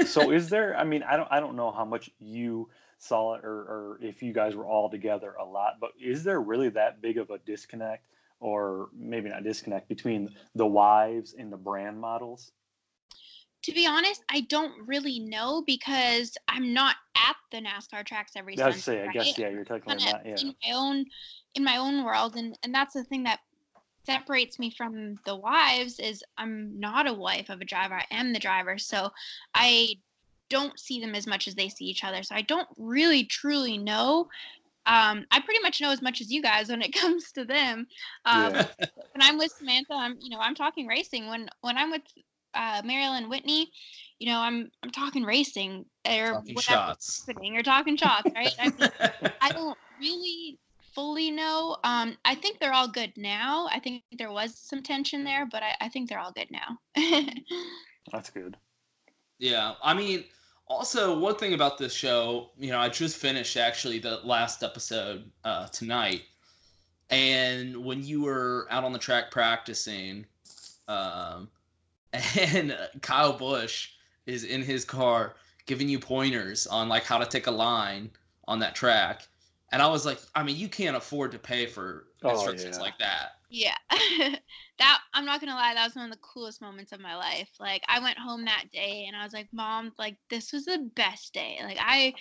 so 0.06 0.32
is 0.32 0.50
there 0.50 0.78
i 0.78 0.84
mean 0.84 1.02
i 1.04 1.16
don't 1.16 1.28
i 1.32 1.40
don't 1.40 1.56
know 1.56 1.72
how 1.72 1.86
much 1.86 2.12
you 2.20 2.70
saw 3.00 3.36
it 3.36 3.44
or, 3.44 3.52
or 3.52 4.00
if 4.02 4.22
you 4.22 4.32
guys 4.32 4.56
were 4.56 4.66
all 4.66 4.90
together 4.90 5.34
a 5.40 5.44
lot 5.44 5.74
but 5.80 5.92
is 6.02 6.24
there 6.24 6.42
really 6.42 6.70
that 6.70 7.02
big 7.02 7.18
of 7.18 7.30
a 7.32 7.40
disconnect 7.40 8.06
or 8.40 8.90
maybe 8.94 9.30
not 9.30 9.44
disconnect 9.44 9.88
between 9.88 10.30
the 10.56 10.66
wives 10.66 11.34
and 11.38 11.52
the 11.52 11.58
brand 11.58 12.00
models 12.00 12.52
To 13.64 13.72
be 13.72 13.88
honest, 13.88 14.24
I 14.30 14.42
don't 14.42 14.74
really 14.86 15.20
know 15.20 15.64
because 15.66 16.38
I'm 16.50 16.74
not 16.74 16.96
at 17.16 17.36
the 17.52 17.60
NASCAR 17.60 18.06
tracks 18.06 18.34
every 18.36 18.56
I 18.56 18.58
Sunday. 18.58 18.76
was 18.76 18.84
say, 18.84 19.08
I 19.08 19.12
guess, 19.12 19.38
yeah, 19.38 19.50
you're 19.50 19.64
technically 19.64 20.04
kinda 20.04 20.12
not, 20.12 20.26
yeah. 20.26 20.38
in 20.42 20.56
my 20.64 20.72
own 20.76 21.06
in 21.56 21.64
my 21.64 21.78
own 21.78 22.04
world, 22.04 22.36
and 22.36 22.58
and 22.64 22.74
that's 22.74 22.94
the 22.94 23.04
thing 23.06 23.24
that 23.24 23.40
separates 24.06 24.60
me 24.60 24.70
from 24.70 25.16
the 25.26 25.36
wives 25.36 26.00
is 26.00 26.24
I'm 26.38 26.78
not 26.80 27.08
a 27.08 27.14
wife 27.14 27.50
of 27.50 27.62
a 27.62 27.66
driver. 27.66 27.96
I 27.96 28.06
am 28.12 28.34
the 28.34 28.40
driver, 28.40 28.78
so 28.78 29.10
I 29.54 29.96
don't 30.50 30.78
see 30.78 31.00
them 31.00 31.16
as 31.16 31.26
much 31.26 31.48
as 31.48 31.56
they 31.56 31.70
see 31.70 31.86
each 31.86 32.04
other. 32.04 32.22
So 32.22 32.36
I 32.36 32.42
don't 32.42 32.68
really 32.78 33.24
truly 33.24 33.78
know. 33.78 34.28
Um, 34.86 35.26
I 35.32 35.40
pretty 35.40 35.62
much 35.62 35.80
know 35.80 35.92
as 35.92 36.02
much 36.02 36.20
as 36.20 36.30
you 36.30 36.42
guys 36.42 36.70
when 36.70 36.82
it 36.82 36.94
comes 37.00 37.32
to 37.32 37.46
them. 37.46 37.88
Um, 38.26 38.54
Yeah. 38.54 38.64
when 39.14 39.22
I'm 39.22 39.38
with 39.38 39.52
Samantha, 39.52 39.94
I'm 39.94 40.18
you 40.20 40.30
know 40.32 40.40
I'm 40.40 40.56
talking 40.56 40.86
racing. 40.88 41.28
When 41.28 41.48
when 41.62 41.78
I'm 41.78 41.92
with 41.92 42.02
uh, 42.54 42.82
Marilyn 42.86 43.30
Whitney, 43.30 43.72
you 44.20 44.30
know 44.30 44.40
I'm 44.40 44.72
I'm 44.84 44.90
talking 44.92 45.24
racing 45.24 45.86
or 46.08 46.34
Talking 46.34 46.56
whatever 46.56 46.78
shots. 46.78 47.26
happening 47.28 47.58
or 47.58 47.64
talking 47.64 47.98
shots, 47.98 48.30
right? 48.36 48.54
I, 48.60 48.70
mean, 48.70 49.34
I 49.42 49.50
don't 49.54 49.78
really 50.00 50.60
fully 50.94 51.32
know. 51.32 51.78
Um, 51.84 52.18
I 52.26 52.36
think 52.36 52.60
they're 52.60 52.74
all 52.74 52.88
good 52.88 53.14
now. 53.18 53.68
I 53.72 53.80
think 53.80 54.04
there 54.18 54.32
was 54.32 54.58
some 54.58 54.84
tension 54.84 55.24
there, 55.24 55.46
but 55.46 55.64
I, 55.64 55.76
I 55.82 55.90
think 55.90 56.10
they're 56.10 56.20
all 56.20 56.32
good 56.32 56.50
now. 56.52 56.78
that's 58.12 58.30
good 58.30 58.56
Yeah, 59.40 59.74
I 59.84 59.94
mean, 59.94 60.26
also 60.68 61.18
one 61.18 61.36
thing 61.36 61.54
about 61.54 61.78
this 61.78 61.94
show, 61.94 62.52
you 62.58 62.72
know, 62.72 62.80
I 62.80 62.90
just 62.90 63.18
finished 63.18 63.58
actually 63.58 64.00
the 64.00 64.20
last 64.24 64.64
episode 64.64 65.30
uh, 65.44 65.68
tonight, 65.68 66.24
and 67.10 67.76
when 67.78 68.04
you 68.04 68.22
were 68.24 68.68
out 68.70 68.84
on 68.84 68.94
the 68.94 69.00
track 69.00 69.32
practicing, 69.32 70.26
um, 70.88 71.50
and 72.40 72.72
uh, 72.72 72.88
Kyle 73.02 73.34
Busch 73.34 73.92
is 74.26 74.44
in 74.44 74.62
his 74.62 74.86
car 74.86 75.36
giving 75.66 75.90
you 75.90 76.00
pointers 76.00 76.68
on 76.68 76.90
like 76.90 77.04
how 77.04 77.18
to 77.18 77.26
take 77.26 77.48
a 77.48 77.52
line 77.52 78.12
on 78.48 78.60
that 78.60 78.76
track, 78.76 79.28
and 79.72 79.82
I 79.82 79.88
was 79.88 80.06
like, 80.06 80.20
I 80.36 80.44
mean, 80.44 80.58
you 80.58 80.70
can't 80.70 80.96
afford 80.98 81.32
to 81.32 81.40
pay 81.40 81.66
for 81.66 82.08
Oh, 82.24 82.30
instructions 82.32 82.78
yeah. 82.78 82.80
like 82.80 82.98
that. 83.00 83.32
Yeah. 83.50 83.76
that 84.80 85.00
I'm 85.14 85.26
not 85.26 85.40
gonna 85.40 85.56
lie, 85.56 85.74
that 85.74 85.86
was 85.86 85.96
one 85.96 86.06
of 86.06 86.12
the 86.12 86.22
coolest 86.22 86.62
moments 86.62 86.92
of 86.92 87.00
my 87.00 87.16
life. 87.16 87.50
Like 87.60 87.84
I 87.88 88.00
went 88.00 88.18
home 88.18 88.46
that 88.46 88.66
day 88.72 89.06
and 89.08 89.16
I 89.16 89.24
was 89.24 89.34
like, 89.34 89.48
Mom, 89.52 89.92
like 89.98 90.18
this 90.30 90.52
was 90.54 90.66
the 90.66 90.90
best 90.96 91.34
day. 91.34 91.60
Like 91.64 91.78
I 91.80 92.14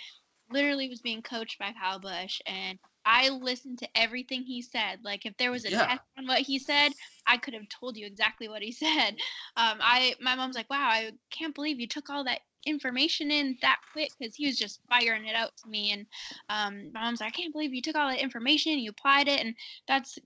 literally 0.51 0.89
was 0.89 1.01
being 1.01 1.21
coached 1.21 1.57
by 1.59 1.73
Kyle 1.73 1.99
Busch 1.99 2.41
and 2.45 2.77
I 3.05 3.29
listened 3.29 3.79
to 3.79 3.89
everything 3.95 4.43
he 4.43 4.61
said. 4.61 4.99
Like 5.03 5.25
if 5.25 5.35
there 5.37 5.51
was 5.51 5.65
a 5.65 5.71
Yeah. 5.71 5.87
test 5.87 6.01
on 6.17 6.27
what 6.27 6.39
he 6.39 6.59
said, 6.59 6.91
I 7.27 7.37
could 7.37 7.53
have 7.53 7.67
told 7.69 7.97
you 7.97 8.05
exactly 8.05 8.47
what 8.49 8.61
he 8.61 8.71
said. 8.71 9.15
Um, 9.55 9.77
I 9.81 10.15
my 10.19 10.35
mom's 10.35 10.55
like, 10.55 10.69
Wow, 10.69 10.89
I 10.89 11.11
can't 11.29 11.53
believe 11.53 11.79
you 11.79 11.87
took 11.87 12.09
all 12.09 12.23
that 12.23 12.41
information 12.65 13.29
in 13.29 13.57
that 13.61 13.79
quick 13.91 14.09
because 14.17 14.35
he 14.35 14.47
was 14.47 14.57
just 14.57 14.79
firing 14.89 15.25
it 15.27 15.35
out 15.35 15.51
to 15.57 15.69
me 15.69 15.91
and 15.91 16.05
um, 16.49 16.91
my 16.93 17.01
mom's 17.01 17.19
like, 17.21 17.33
I 17.33 17.37
can't 17.41 17.53
believe 17.53 17.73
you 17.73 17.81
took 17.81 17.95
all 17.95 18.09
that 18.09 18.21
information, 18.21 18.79
you 18.79 18.89
applied 18.91 19.27
it, 19.27 19.41
and 19.41 19.55
that's 19.87 20.17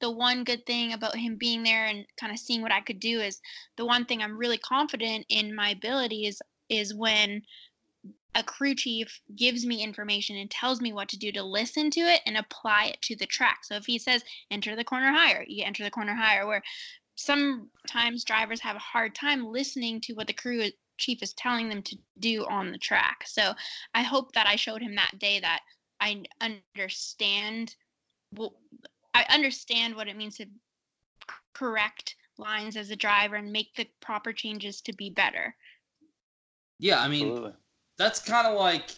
the 0.00 0.10
one 0.10 0.42
good 0.42 0.66
thing 0.66 0.92
about 0.92 1.16
him 1.16 1.36
being 1.36 1.62
there 1.62 1.86
and 1.86 2.04
kind 2.18 2.32
of 2.32 2.38
seeing 2.38 2.60
what 2.60 2.72
I 2.72 2.80
could 2.80 2.98
do 2.98 3.20
is 3.20 3.40
the 3.76 3.86
one 3.86 4.04
thing 4.04 4.20
I'm 4.20 4.36
really 4.36 4.58
confident 4.58 5.26
in 5.28 5.54
my 5.54 5.70
abilities 5.70 6.42
is 6.68 6.94
when 6.94 7.42
a 8.34 8.42
crew 8.42 8.74
chief 8.74 9.20
gives 9.36 9.66
me 9.66 9.82
information 9.82 10.36
and 10.36 10.50
tells 10.50 10.80
me 10.80 10.92
what 10.92 11.08
to 11.10 11.18
do 11.18 11.30
to 11.32 11.42
listen 11.42 11.90
to 11.90 12.00
it 12.00 12.20
and 12.26 12.36
apply 12.36 12.86
it 12.86 13.02
to 13.02 13.16
the 13.16 13.26
track. 13.26 13.64
So 13.64 13.76
if 13.76 13.84
he 13.84 13.98
says 13.98 14.24
enter 14.50 14.74
the 14.74 14.84
corner 14.84 15.12
higher, 15.12 15.44
you 15.46 15.64
enter 15.64 15.84
the 15.84 15.90
corner 15.90 16.14
higher. 16.14 16.46
Where 16.46 16.62
sometimes 17.16 18.24
drivers 18.24 18.60
have 18.60 18.76
a 18.76 18.80
hard 18.80 19.14
time 19.14 19.46
listening 19.46 20.00
to 20.02 20.14
what 20.14 20.26
the 20.26 20.32
crew 20.32 20.64
chief 20.98 21.22
is 21.22 21.34
telling 21.34 21.68
them 21.68 21.82
to 21.82 21.96
do 22.20 22.46
on 22.46 22.72
the 22.72 22.78
track. 22.78 23.24
So 23.26 23.52
I 23.94 24.02
hope 24.02 24.32
that 24.32 24.46
I 24.46 24.56
showed 24.56 24.82
him 24.82 24.94
that 24.94 25.18
day 25.18 25.40
that 25.40 25.60
I 26.00 26.22
understand 26.40 27.76
well, 28.34 28.54
I 29.14 29.26
understand 29.28 29.94
what 29.94 30.08
it 30.08 30.16
means 30.16 30.38
to 30.38 30.46
correct 31.52 32.16
lines 32.38 32.76
as 32.76 32.90
a 32.90 32.96
driver 32.96 33.36
and 33.36 33.52
make 33.52 33.74
the 33.74 33.86
proper 34.00 34.32
changes 34.32 34.80
to 34.82 34.94
be 34.94 35.10
better. 35.10 35.54
Yeah, 36.78 37.00
I 37.00 37.08
mean, 37.08 37.28
Absolutely. 37.28 37.52
That's 37.96 38.20
kind 38.20 38.46
of 38.46 38.58
like 38.58 38.90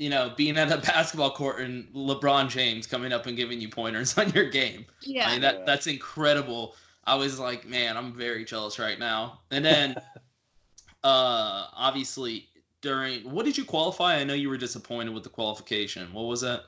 you 0.00 0.08
know, 0.08 0.32
being 0.34 0.56
at 0.56 0.72
a 0.72 0.78
basketball 0.86 1.30
court 1.30 1.60
and 1.60 1.86
LeBron 1.94 2.48
James 2.48 2.86
coming 2.86 3.12
up 3.12 3.26
and 3.26 3.36
giving 3.36 3.60
you 3.60 3.68
pointers 3.68 4.16
on 4.18 4.30
your 4.30 4.48
game. 4.48 4.86
Yeah. 5.02 5.28
I 5.28 5.32
mean, 5.32 5.42
that 5.42 5.66
that's 5.66 5.86
incredible. 5.86 6.74
I 7.04 7.14
was 7.14 7.38
like, 7.38 7.66
man, 7.66 7.96
I'm 7.96 8.12
very 8.12 8.44
jealous 8.44 8.78
right 8.78 8.98
now. 8.98 9.40
And 9.50 9.64
then 9.64 9.94
uh 11.04 11.66
obviously 11.74 12.48
during 12.80 13.30
what 13.30 13.44
did 13.44 13.58
you 13.58 13.64
qualify? 13.64 14.16
I 14.16 14.24
know 14.24 14.34
you 14.34 14.48
were 14.48 14.56
disappointed 14.56 15.12
with 15.12 15.22
the 15.22 15.28
qualification. 15.28 16.12
What 16.14 16.22
was 16.22 16.40
that? 16.40 16.62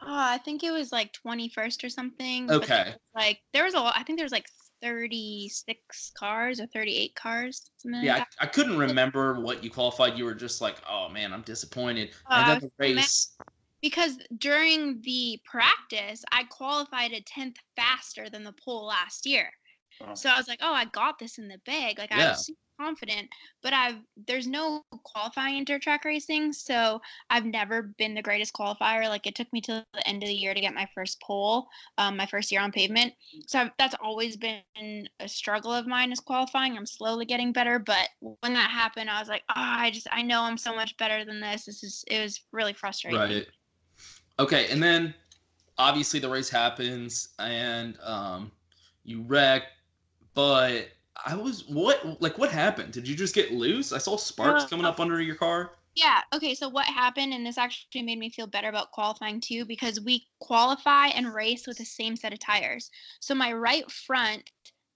Oh, 0.00 0.06
I 0.06 0.38
think 0.38 0.62
it 0.62 0.70
was 0.70 0.92
like 0.92 1.12
21st 1.12 1.82
or 1.82 1.88
something. 1.88 2.50
Okay. 2.50 2.94
Like 3.16 3.40
there 3.52 3.64
was 3.64 3.74
a 3.74 3.80
I 3.80 4.04
think 4.06 4.18
there 4.18 4.24
was 4.24 4.32
like 4.32 4.46
36 4.82 6.12
cars 6.16 6.60
or 6.60 6.66
38 6.66 7.14
cars. 7.14 7.70
yeah, 7.84 8.24
I, 8.40 8.44
I, 8.44 8.46
couldn't 8.46 8.78
remember 8.78 9.40
what 9.40 9.64
you 9.64 9.70
qualified. 9.70 10.18
You 10.18 10.24
were 10.24 10.34
just 10.34 10.60
like, 10.60 10.76
oh 10.88 11.08
man, 11.08 11.32
I'm 11.32 11.42
disappointed. 11.42 12.10
Uh, 12.28 12.60
race. 12.78 13.36
Because 13.82 14.18
during 14.38 15.00
the 15.02 15.40
practice, 15.44 16.24
I 16.32 16.44
qualified 16.44 17.12
a 17.12 17.20
tenth 17.20 17.56
faster 17.76 18.28
than 18.30 18.42
the 18.42 18.52
pole 18.52 18.86
last 18.86 19.26
year. 19.26 19.50
Oh. 20.00 20.14
So 20.14 20.28
I 20.28 20.36
was 20.36 20.48
like, 20.48 20.60
oh, 20.62 20.72
I 20.72 20.86
got 20.86 21.18
this 21.18 21.38
in 21.38 21.48
the 21.48 21.58
bag. 21.66 21.98
Like 21.98 22.10
yeah. 22.10 22.26
I 22.26 22.30
was 22.30 22.50
confident, 22.78 23.28
but 23.62 23.72
I've 23.72 23.96
there's 24.26 24.46
no 24.46 24.84
qualifying 25.04 25.64
dirt 25.64 25.82
track 25.82 26.04
racing, 26.04 26.52
so 26.52 27.00
I've 27.30 27.44
never 27.44 27.82
been 27.98 28.14
the 28.14 28.22
greatest 28.22 28.52
qualifier. 28.52 29.08
Like 29.08 29.26
it 29.26 29.34
took 29.34 29.52
me 29.52 29.60
to 29.62 29.84
the 29.94 30.08
end 30.08 30.22
of 30.22 30.28
the 30.28 30.34
year 30.34 30.54
to 30.54 30.60
get 30.60 30.74
my 30.74 30.88
first 30.94 31.20
pole, 31.20 31.66
um, 31.98 32.16
my 32.16 32.26
first 32.26 32.50
year 32.52 32.60
on 32.60 32.72
pavement. 32.72 33.12
So 33.46 33.60
I've, 33.60 33.70
that's 33.78 33.94
always 34.02 34.36
been 34.36 35.08
a 35.20 35.28
struggle 35.28 35.72
of 35.72 35.86
mine 35.86 36.12
is 36.12 36.20
qualifying. 36.20 36.76
I'm 36.76 36.86
slowly 36.86 37.24
getting 37.24 37.52
better, 37.52 37.78
but 37.78 38.08
when 38.20 38.54
that 38.54 38.70
happened, 38.70 39.10
I 39.10 39.20
was 39.20 39.28
like, 39.28 39.42
oh, 39.50 39.54
I 39.56 39.90
just 39.90 40.06
I 40.12 40.22
know 40.22 40.42
I'm 40.42 40.58
so 40.58 40.74
much 40.74 40.96
better 40.96 41.24
than 41.24 41.40
this. 41.40 41.64
This 41.64 41.82
is 41.82 42.04
it 42.08 42.20
was 42.20 42.40
really 42.52 42.72
frustrating. 42.72 43.20
Right. 43.20 43.46
Okay, 44.38 44.68
and 44.70 44.82
then 44.82 45.14
obviously 45.78 46.20
the 46.20 46.28
race 46.28 46.50
happens 46.50 47.30
and 47.38 47.98
um, 48.02 48.50
you 49.04 49.22
wreck, 49.22 49.62
but 50.34 50.88
I 51.24 51.34
was 51.34 51.66
what 51.68 52.20
like 52.20 52.38
what 52.38 52.50
happened? 52.50 52.92
Did 52.92 53.08
you 53.08 53.14
just 53.14 53.34
get 53.34 53.52
loose? 53.52 53.92
I 53.92 53.98
saw 53.98 54.16
sparks 54.16 54.64
uh, 54.64 54.68
coming 54.68 54.86
up 54.86 55.00
under 55.00 55.20
your 55.20 55.36
car. 55.36 55.72
Yeah. 55.94 56.20
Okay. 56.34 56.54
So 56.54 56.68
what 56.68 56.86
happened, 56.86 57.32
and 57.32 57.46
this 57.46 57.56
actually 57.56 58.02
made 58.02 58.18
me 58.18 58.28
feel 58.28 58.46
better 58.46 58.68
about 58.68 58.92
qualifying 58.92 59.40
too, 59.40 59.64
because 59.64 60.00
we 60.00 60.26
qualify 60.40 61.08
and 61.08 61.32
race 61.32 61.66
with 61.66 61.78
the 61.78 61.84
same 61.84 62.16
set 62.16 62.32
of 62.32 62.38
tires. 62.38 62.90
So 63.20 63.34
my 63.34 63.52
right 63.52 63.90
front, 63.90 64.50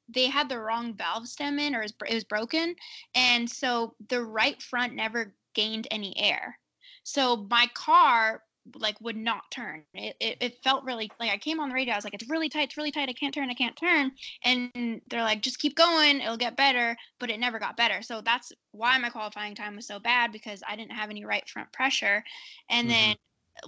they 0.08 0.26
had 0.26 0.48
the 0.48 0.60
wrong 0.60 0.94
valve 0.94 1.26
stem 1.26 1.58
in, 1.58 1.74
or 1.74 1.82
it 1.82 1.94
was 2.12 2.24
broken, 2.24 2.74
and 3.14 3.48
so 3.48 3.94
the 4.08 4.22
right 4.22 4.60
front 4.60 4.94
never 4.94 5.34
gained 5.54 5.88
any 5.90 6.16
air. 6.18 6.58
So 7.02 7.48
my 7.50 7.66
car 7.74 8.42
like 8.74 9.00
would 9.00 9.16
not 9.16 9.50
turn. 9.50 9.84
It, 9.94 10.16
it, 10.20 10.38
it 10.40 10.58
felt 10.62 10.84
really 10.84 11.10
like 11.18 11.30
I 11.30 11.38
came 11.38 11.60
on 11.60 11.68
the 11.68 11.74
radio. 11.74 11.94
I 11.94 11.96
was 11.96 12.04
like, 12.04 12.14
it's 12.14 12.28
really 12.28 12.48
tight, 12.48 12.68
it's 12.68 12.76
really 12.76 12.92
tight. 12.92 13.08
I 13.08 13.12
can't 13.12 13.34
turn, 13.34 13.50
I 13.50 13.54
can't 13.54 13.76
turn. 13.76 14.12
And 14.44 15.00
they're 15.08 15.22
like, 15.22 15.42
just 15.42 15.58
keep 15.58 15.76
going, 15.76 16.20
it'll 16.20 16.36
get 16.36 16.56
better. 16.56 16.96
But 17.18 17.30
it 17.30 17.40
never 17.40 17.58
got 17.58 17.76
better. 17.76 18.02
So 18.02 18.20
that's 18.20 18.52
why 18.72 18.96
my 18.98 19.10
qualifying 19.10 19.54
time 19.54 19.76
was 19.76 19.86
so 19.86 19.98
bad 19.98 20.32
because 20.32 20.62
I 20.68 20.76
didn't 20.76 20.92
have 20.92 21.10
any 21.10 21.24
right 21.24 21.48
front 21.48 21.72
pressure. 21.72 22.22
And 22.68 22.88
mm-hmm. 22.88 23.12
then 23.12 23.16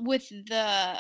with 0.01 0.29
the 0.29 0.99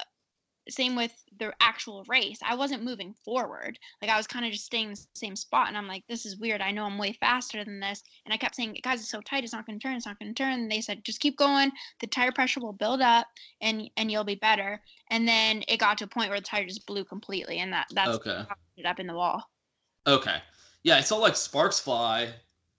same 0.68 0.94
with 0.94 1.12
the 1.38 1.52
actual 1.60 2.04
race. 2.08 2.38
I 2.44 2.54
wasn't 2.54 2.84
moving 2.84 3.14
forward. 3.24 3.78
Like 4.00 4.10
I 4.10 4.16
was 4.16 4.26
kind 4.26 4.44
of 4.44 4.52
just 4.52 4.64
staying 4.64 4.88
in 4.88 4.94
the 4.94 5.06
same 5.14 5.34
spot. 5.34 5.68
And 5.68 5.76
I'm 5.76 5.88
like, 5.88 6.04
this 6.08 6.24
is 6.24 6.36
weird. 6.36 6.60
I 6.60 6.70
know 6.70 6.84
I'm 6.84 6.98
way 6.98 7.12
faster 7.12 7.64
than 7.64 7.80
this. 7.80 8.02
And 8.24 8.32
I 8.32 8.36
kept 8.36 8.54
saying, 8.54 8.78
guys, 8.82 9.00
it's 9.00 9.10
so 9.10 9.20
tight. 9.20 9.44
It's 9.44 9.52
not 9.52 9.66
going 9.66 9.78
to 9.78 9.82
turn. 9.82 9.96
It's 9.96 10.06
not 10.06 10.18
going 10.18 10.32
to 10.32 10.42
turn. 10.42 10.52
And 10.52 10.70
they 10.70 10.80
said, 10.80 11.04
just 11.04 11.20
keep 11.20 11.36
going. 11.36 11.72
The 12.00 12.06
tire 12.06 12.32
pressure 12.32 12.60
will 12.60 12.72
build 12.72 13.00
up 13.00 13.26
and, 13.60 13.90
and 13.96 14.10
you'll 14.10 14.24
be 14.24 14.36
better. 14.36 14.80
And 15.10 15.26
then 15.26 15.64
it 15.68 15.78
got 15.78 15.98
to 15.98 16.04
a 16.04 16.08
point 16.08 16.30
where 16.30 16.38
the 16.38 16.44
tire 16.44 16.66
just 16.66 16.86
blew 16.86 17.04
completely. 17.04 17.58
And 17.58 17.72
that, 17.72 17.86
that's 17.92 18.16
okay. 18.16 18.44
it 18.76 18.86
up 18.86 19.00
in 19.00 19.06
the 19.06 19.14
wall. 19.14 19.42
Okay. 20.06 20.36
Yeah. 20.84 20.96
I 20.96 21.00
saw 21.00 21.16
like 21.16 21.36
sparks 21.36 21.80
fly. 21.80 22.28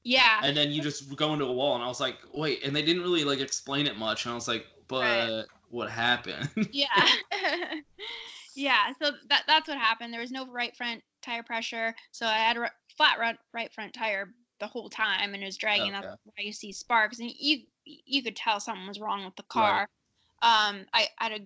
Yeah. 0.04 0.42
And 0.44 0.56
then 0.56 0.72
you 0.72 0.82
just 0.82 1.14
go 1.16 1.34
into 1.34 1.46
a 1.46 1.54
wall. 1.54 1.76
And 1.76 1.84
I 1.84 1.88
was 1.88 2.00
like, 2.00 2.18
wait. 2.34 2.64
And 2.64 2.76
they 2.76 2.82
didn't 2.82 3.02
really 3.02 3.24
like 3.24 3.40
explain 3.40 3.88
it 3.88 3.98
much. 3.98 4.26
And 4.26 4.32
I 4.32 4.36
was 4.36 4.48
like, 4.48 4.66
but. 4.88 5.02
Right 5.02 5.46
what 5.74 5.90
happened. 5.90 6.50
yeah. 6.72 6.88
yeah. 8.56 8.94
So 9.02 9.12
that 9.30 9.44
that's 9.48 9.68
what 9.68 9.78
happened. 9.78 10.14
There 10.14 10.22
was 10.22 10.32
no 10.32 10.46
right 10.48 10.76
front 10.78 11.02
tire 11.22 11.44
pressure, 11.44 11.96
so 12.12 12.26
I 12.26 12.38
had 12.38 12.58
a 12.58 12.70
flat 12.96 13.20
right, 13.20 13.36
right 13.54 13.74
front 13.74 13.94
tire 13.94 14.30
the 14.60 14.68
whole 14.68 14.90
time, 14.90 15.34
and 15.34 15.42
it 15.42 15.46
was 15.46 15.58
dragging. 15.58 15.94
Okay. 15.94 16.02
That's 16.02 16.22
why 16.26 16.44
you 16.44 16.54
see 16.54 16.72
sparks, 16.72 17.20
and 17.20 17.32
you 17.38 17.62
you 17.86 18.24
could 18.24 18.36
tell 18.36 18.60
something 18.60 18.88
was 18.88 19.00
wrong 19.00 19.26
with 19.26 19.36
the 19.36 19.44
car. 19.44 19.88
Right. 20.44 20.70
Um, 20.70 20.86
I 20.94 21.08
I 21.20 21.40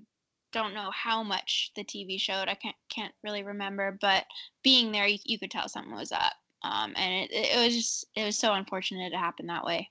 don't 0.52 0.74
know 0.74 0.92
how 0.92 1.24
much 1.24 1.72
the 1.76 1.84
TV 1.84 2.20
showed. 2.20 2.50
I 2.50 2.56
can't 2.56 2.76
can't 2.90 3.14
really 3.24 3.44
remember, 3.44 3.98
but 4.02 4.26
being 4.62 4.92
there, 4.92 5.08
you, 5.08 5.20
you 5.24 5.40
could 5.40 5.52
tell 5.52 5.70
something 5.70 5.96
was 5.96 6.12
up. 6.12 6.34
Um, 6.64 6.94
and 6.98 7.14
it, 7.14 7.32
it 7.32 7.64
was 7.64 7.76
just 7.76 8.06
it 8.16 8.26
was 8.26 8.38
so 8.38 8.54
unfortunate 8.54 9.14
it 9.14 9.18
happened 9.18 9.50
that 9.50 9.64
way. 9.64 9.90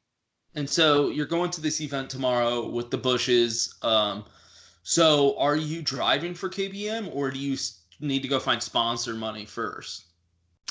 And 0.57 0.69
so 0.69 1.11
you're 1.11 1.27
going 1.27 1.51
to 1.51 1.61
this 1.61 1.83
event 1.83 2.09
tomorrow 2.09 2.67
with 2.67 2.91
the 2.91 2.97
Busches. 2.97 3.75
Um, 3.83 4.25
so 4.83 5.39
are 5.39 5.57
you 5.57 5.83
driving 5.83 6.33
for 6.33 6.49
KBM 6.49 7.15
or 7.15 7.31
do 7.31 7.39
you 7.39 7.59
need 8.01 8.23
to 8.23 8.29
go 8.29 8.41
find 8.41 8.63
sponsor 8.63 9.15
money 9.15 9.45
first? 9.45 10.07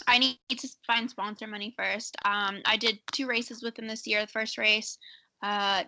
I 0.08 0.18
need 0.18 0.38
to 0.50 0.68
find 0.86 1.10
sponsor 1.10 1.48
money 1.48 1.74
first. 1.78 2.18
Um, 2.26 2.62
I 2.66 2.78
did 2.78 3.00
two 3.12 3.28
races 3.28 3.62
with 3.62 3.76
them 3.76 3.88
this 3.88 4.06
year. 4.08 4.22
The 4.22 4.28
first 4.28 4.58
race, 4.58 4.98
uh, 5.42 5.84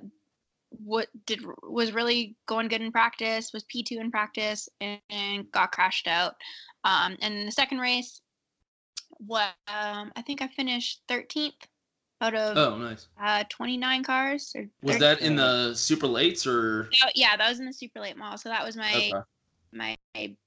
what 0.70 1.08
did 1.26 1.42
was 1.64 1.92
really 1.92 2.36
going 2.46 2.68
good 2.68 2.82
in 2.82 2.92
practice, 2.92 3.52
was 3.54 3.64
P 3.64 3.84
two 3.84 4.00
in 4.00 4.12
practice, 4.12 4.70
and, 4.80 5.00
and 5.10 5.52
got 5.52 5.72
crashed 5.72 6.08
out. 6.08 6.36
Um, 6.84 7.18
and 7.22 7.48
the 7.48 7.52
second 7.52 7.80
race, 7.80 8.22
what 9.18 9.54
um, 9.68 10.12
I 10.16 10.22
think 10.26 10.42
I 10.42 10.48
finished 10.48 11.02
13th 11.10 11.54
out 12.22 12.34
of 12.34 12.58
oh 12.58 12.78
nice. 12.78 13.08
uh 13.22 13.44
29 13.50 14.04
cars 14.04 14.56
was 14.82 14.98
that 14.98 15.22
in 15.22 15.36
the 15.36 15.74
super 15.76 16.08
lates 16.08 16.48
or? 16.48 16.90
Yeah 17.16 17.38
that 17.38 17.50
was 17.50 17.60
in 17.60 17.66
the 17.66 17.74
super 17.74 18.00
late 18.00 18.18
model. 18.18 18.38
So 18.38 18.50
that 18.50 18.66
was 18.66 18.76
my 18.76 18.92
okay. 18.96 19.14
my 19.72 19.98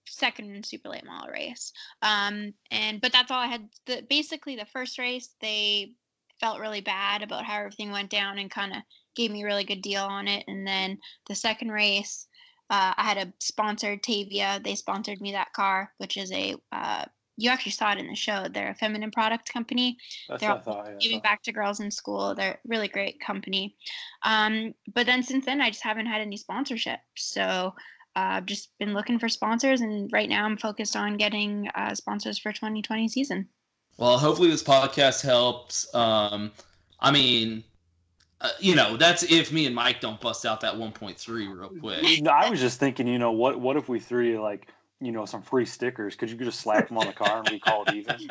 second 0.06 0.66
super 0.66 0.88
late 0.88 1.04
model 1.04 1.30
race. 1.30 1.72
Um 2.02 2.52
and 2.70 3.00
but 3.00 3.12
that's 3.12 3.30
all 3.30 3.40
i 3.40 3.46
had. 3.46 3.68
The 3.86 4.04
basically 4.08 4.56
the 4.56 4.66
first 4.66 4.98
race 4.98 5.30
they 5.40 5.92
felt 6.40 6.58
really 6.58 6.80
bad 6.80 7.22
about 7.22 7.44
how 7.44 7.58
everything 7.58 7.90
went 7.90 8.10
down 8.10 8.38
and 8.38 8.50
kind 8.50 8.72
of 8.72 8.78
gave 9.14 9.30
me 9.30 9.42
a 9.42 9.46
really 9.46 9.64
good 9.64 9.82
deal 9.82 10.04
on 10.04 10.26
it. 10.26 10.44
And 10.48 10.66
then 10.66 10.98
the 11.28 11.34
second 11.34 11.70
race 11.70 12.26
uh, 12.70 12.94
I 12.96 13.02
had 13.02 13.18
a 13.18 13.32
sponsored 13.40 14.02
Tavia. 14.02 14.60
They 14.62 14.76
sponsored 14.76 15.20
me 15.20 15.32
that 15.32 15.52
car, 15.52 15.92
which 15.98 16.16
is 16.16 16.30
a 16.30 16.54
uh, 16.70 17.04
you 17.40 17.48
actually 17.48 17.72
saw 17.72 17.92
it 17.92 17.98
in 17.98 18.06
the 18.06 18.14
show. 18.14 18.46
They're 18.50 18.70
a 18.70 18.74
feminine 18.74 19.10
product 19.10 19.50
company. 19.50 19.96
That's 20.28 20.42
They're 20.42 20.58
thought, 20.58 20.86
yeah, 20.86 20.96
giving 21.00 21.20
back 21.20 21.42
to 21.44 21.52
girls 21.52 21.80
in 21.80 21.90
school. 21.90 22.34
They're 22.34 22.58
really 22.66 22.88
great 22.88 23.18
company. 23.18 23.76
Um, 24.22 24.74
but 24.92 25.06
then 25.06 25.22
since 25.22 25.46
then, 25.46 25.62
I 25.62 25.70
just 25.70 25.82
haven't 25.82 26.06
had 26.06 26.20
any 26.20 26.36
sponsorship. 26.36 27.00
So 27.16 27.42
uh, 27.42 27.72
I've 28.14 28.46
just 28.46 28.76
been 28.78 28.92
looking 28.92 29.18
for 29.18 29.30
sponsors, 29.30 29.80
and 29.80 30.12
right 30.12 30.28
now 30.28 30.44
I'm 30.44 30.58
focused 30.58 30.96
on 30.96 31.16
getting 31.16 31.68
uh, 31.74 31.94
sponsors 31.94 32.38
for 32.38 32.52
2020 32.52 33.08
season. 33.08 33.48
Well, 33.96 34.18
hopefully 34.18 34.50
this 34.50 34.62
podcast 34.62 35.22
helps. 35.22 35.92
Um, 35.94 36.52
I 37.00 37.10
mean, 37.10 37.64
uh, 38.42 38.50
you 38.60 38.74
know, 38.74 38.98
that's 38.98 39.22
if 39.22 39.50
me 39.50 39.64
and 39.64 39.74
Mike 39.74 40.02
don't 40.02 40.20
bust 40.20 40.44
out 40.44 40.60
that 40.60 40.74
1.3 40.74 41.28
real 41.28 41.70
quick. 41.80 42.22
No, 42.22 42.32
I 42.32 42.50
was 42.50 42.60
just 42.60 42.78
thinking, 42.78 43.06
you 43.06 43.18
know, 43.18 43.32
what 43.32 43.58
what 43.58 43.78
if 43.78 43.88
we 43.88 43.98
three 43.98 44.38
like 44.38 44.68
you 45.00 45.12
know, 45.12 45.24
some 45.24 45.42
free 45.42 45.66
stickers. 45.66 46.14
Could 46.14 46.30
you 46.30 46.36
just 46.36 46.60
slap 46.60 46.88
them 46.88 46.98
on 46.98 47.06
the 47.06 47.12
car 47.12 47.38
and 47.38 47.48
we 47.48 47.58
call 47.58 47.84
it 47.84 47.94
even? 47.94 48.16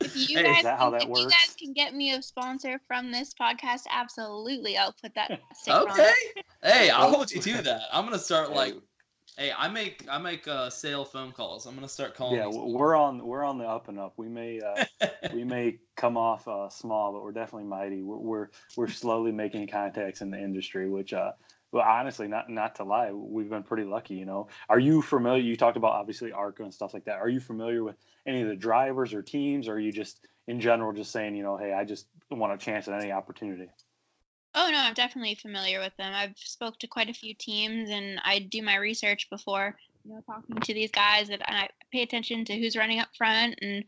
If 0.00 0.28
you 0.28 0.42
guys, 0.42 0.58
Is 0.58 0.62
that 0.64 0.78
how 0.78 0.90
that 0.90 1.04
if 1.04 1.08
works? 1.08 1.22
you 1.22 1.30
guys 1.30 1.56
can 1.58 1.72
get 1.72 1.94
me 1.94 2.12
a 2.12 2.20
sponsor 2.20 2.78
from 2.86 3.10
this 3.10 3.32
podcast, 3.32 3.82
absolutely, 3.90 4.76
I'll 4.76 4.92
put 4.92 5.14
that. 5.14 5.40
okay. 5.68 6.12
hey, 6.62 6.90
I'll 6.90 7.10
hold 7.10 7.32
you 7.32 7.40
to 7.40 7.62
that. 7.62 7.82
I'm 7.90 8.04
gonna 8.04 8.18
start 8.18 8.52
like, 8.52 8.74
hey, 9.38 9.50
I 9.56 9.68
make 9.68 10.04
I 10.10 10.18
make 10.18 10.46
uh, 10.46 10.68
sale 10.68 11.06
phone 11.06 11.32
calls. 11.32 11.64
I'm 11.64 11.74
gonna 11.74 11.88
start 11.88 12.14
calling. 12.14 12.36
Yeah, 12.36 12.48
we're 12.48 12.94
on 12.94 13.24
we're 13.26 13.44
on 13.44 13.56
the 13.56 13.64
up 13.64 13.88
and 13.88 13.98
up. 13.98 14.12
We 14.18 14.28
may 14.28 14.60
uh, 14.60 14.84
we 15.32 15.42
may 15.42 15.78
come 15.96 16.18
off 16.18 16.46
uh, 16.46 16.68
small, 16.68 17.12
but 17.12 17.22
we're 17.22 17.32
definitely 17.32 17.68
mighty. 17.68 18.02
We're, 18.02 18.18
we're 18.18 18.48
we're 18.76 18.88
slowly 18.88 19.32
making 19.32 19.68
contacts 19.68 20.20
in 20.20 20.30
the 20.30 20.38
industry, 20.38 20.88
which 20.90 21.14
uh 21.14 21.32
well, 21.74 21.82
honestly, 21.84 22.28
not 22.28 22.48
not 22.48 22.76
to 22.76 22.84
lie, 22.84 23.10
we've 23.10 23.50
been 23.50 23.64
pretty 23.64 23.82
lucky. 23.82 24.14
You 24.14 24.26
know, 24.26 24.46
are 24.68 24.78
you 24.78 25.02
familiar? 25.02 25.42
You 25.42 25.56
talked 25.56 25.76
about 25.76 25.90
obviously 25.90 26.30
ARCA 26.30 26.62
and 26.62 26.72
stuff 26.72 26.94
like 26.94 27.04
that. 27.06 27.16
Are 27.16 27.28
you 27.28 27.40
familiar 27.40 27.82
with 27.82 27.96
any 28.28 28.42
of 28.42 28.48
the 28.48 28.54
drivers 28.54 29.12
or 29.12 29.22
teams? 29.22 29.66
Or 29.66 29.72
are 29.72 29.80
you 29.80 29.90
just 29.90 30.24
in 30.46 30.60
general 30.60 30.92
just 30.92 31.10
saying, 31.10 31.34
you 31.34 31.42
know, 31.42 31.56
hey, 31.56 31.72
I 31.72 31.84
just 31.84 32.06
want 32.30 32.52
a 32.52 32.58
chance 32.58 32.86
at 32.86 33.02
any 33.02 33.10
opportunity? 33.10 33.68
Oh 34.54 34.68
no, 34.70 34.78
I'm 34.78 34.94
definitely 34.94 35.34
familiar 35.34 35.80
with 35.80 35.96
them. 35.96 36.12
I've 36.14 36.36
spoke 36.36 36.78
to 36.78 36.86
quite 36.86 37.10
a 37.10 37.12
few 37.12 37.34
teams, 37.34 37.90
and 37.90 38.20
I 38.24 38.38
do 38.38 38.62
my 38.62 38.76
research 38.76 39.28
before 39.28 39.74
you 40.04 40.14
know 40.14 40.20
talking 40.26 40.54
to 40.54 40.74
these 40.74 40.92
guys, 40.92 41.28
and 41.28 41.42
I 41.44 41.68
pay 41.92 42.02
attention 42.02 42.44
to 42.44 42.56
who's 42.56 42.76
running 42.76 43.00
up 43.00 43.08
front 43.18 43.56
and 43.60 43.84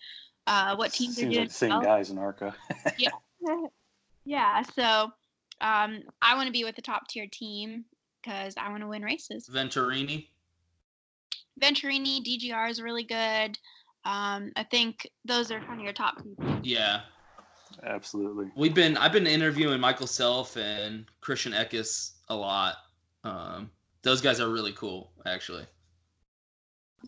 uh, 0.49 0.75
what 0.75 0.92
teams 0.92 1.14
Seems 1.14 1.29
are 1.29 1.31
doing. 1.31 1.40
like 1.42 1.49
the 1.51 1.55
same 1.55 1.68
well. 1.70 1.83
guys 1.83 2.11
in 2.11 2.18
ARCA. 2.18 2.53
yeah, 2.99 3.11
yeah. 4.25 4.62
So 4.75 5.12
um, 5.61 6.03
I 6.23 6.35
want 6.35 6.47
to 6.47 6.53
be 6.53 6.64
with 6.64 6.77
the 6.77 6.83
top 6.83 7.09
tier 7.09 7.27
team 7.31 7.85
because 8.23 8.55
I 8.57 8.69
want 8.71 8.83
to 8.83 8.88
win 8.88 9.03
races. 9.03 9.49
Venturini. 9.53 10.29
Venturini, 11.61 12.23
DGR 12.23 12.71
is 12.71 12.83
really 12.83 13.05
good. 13.05 13.59
Um, 14.05 14.53
I 14.57 14.64
think 14.71 15.11
those 15.25 15.51
are 15.51 15.61
kind 15.61 15.81
of 15.81 15.85
your 15.85 15.92
top 15.92 16.23
people. 16.23 16.61
Yeah. 16.62 17.01
Absolutely. 17.83 18.51
We've 18.57 18.75
been 18.75 18.97
I've 18.97 19.12
been 19.12 19.27
interviewing 19.27 19.81
Michael 19.81 20.07
Self 20.07 20.57
and 20.57 21.05
Christian 21.21 21.53
Eckes 21.53 22.12
a 22.29 22.35
lot. 22.35 22.77
Um, 23.25 23.71
those 24.03 24.21
guys 24.21 24.40
are 24.40 24.49
really 24.49 24.73
cool, 24.73 25.11
actually. 25.27 25.66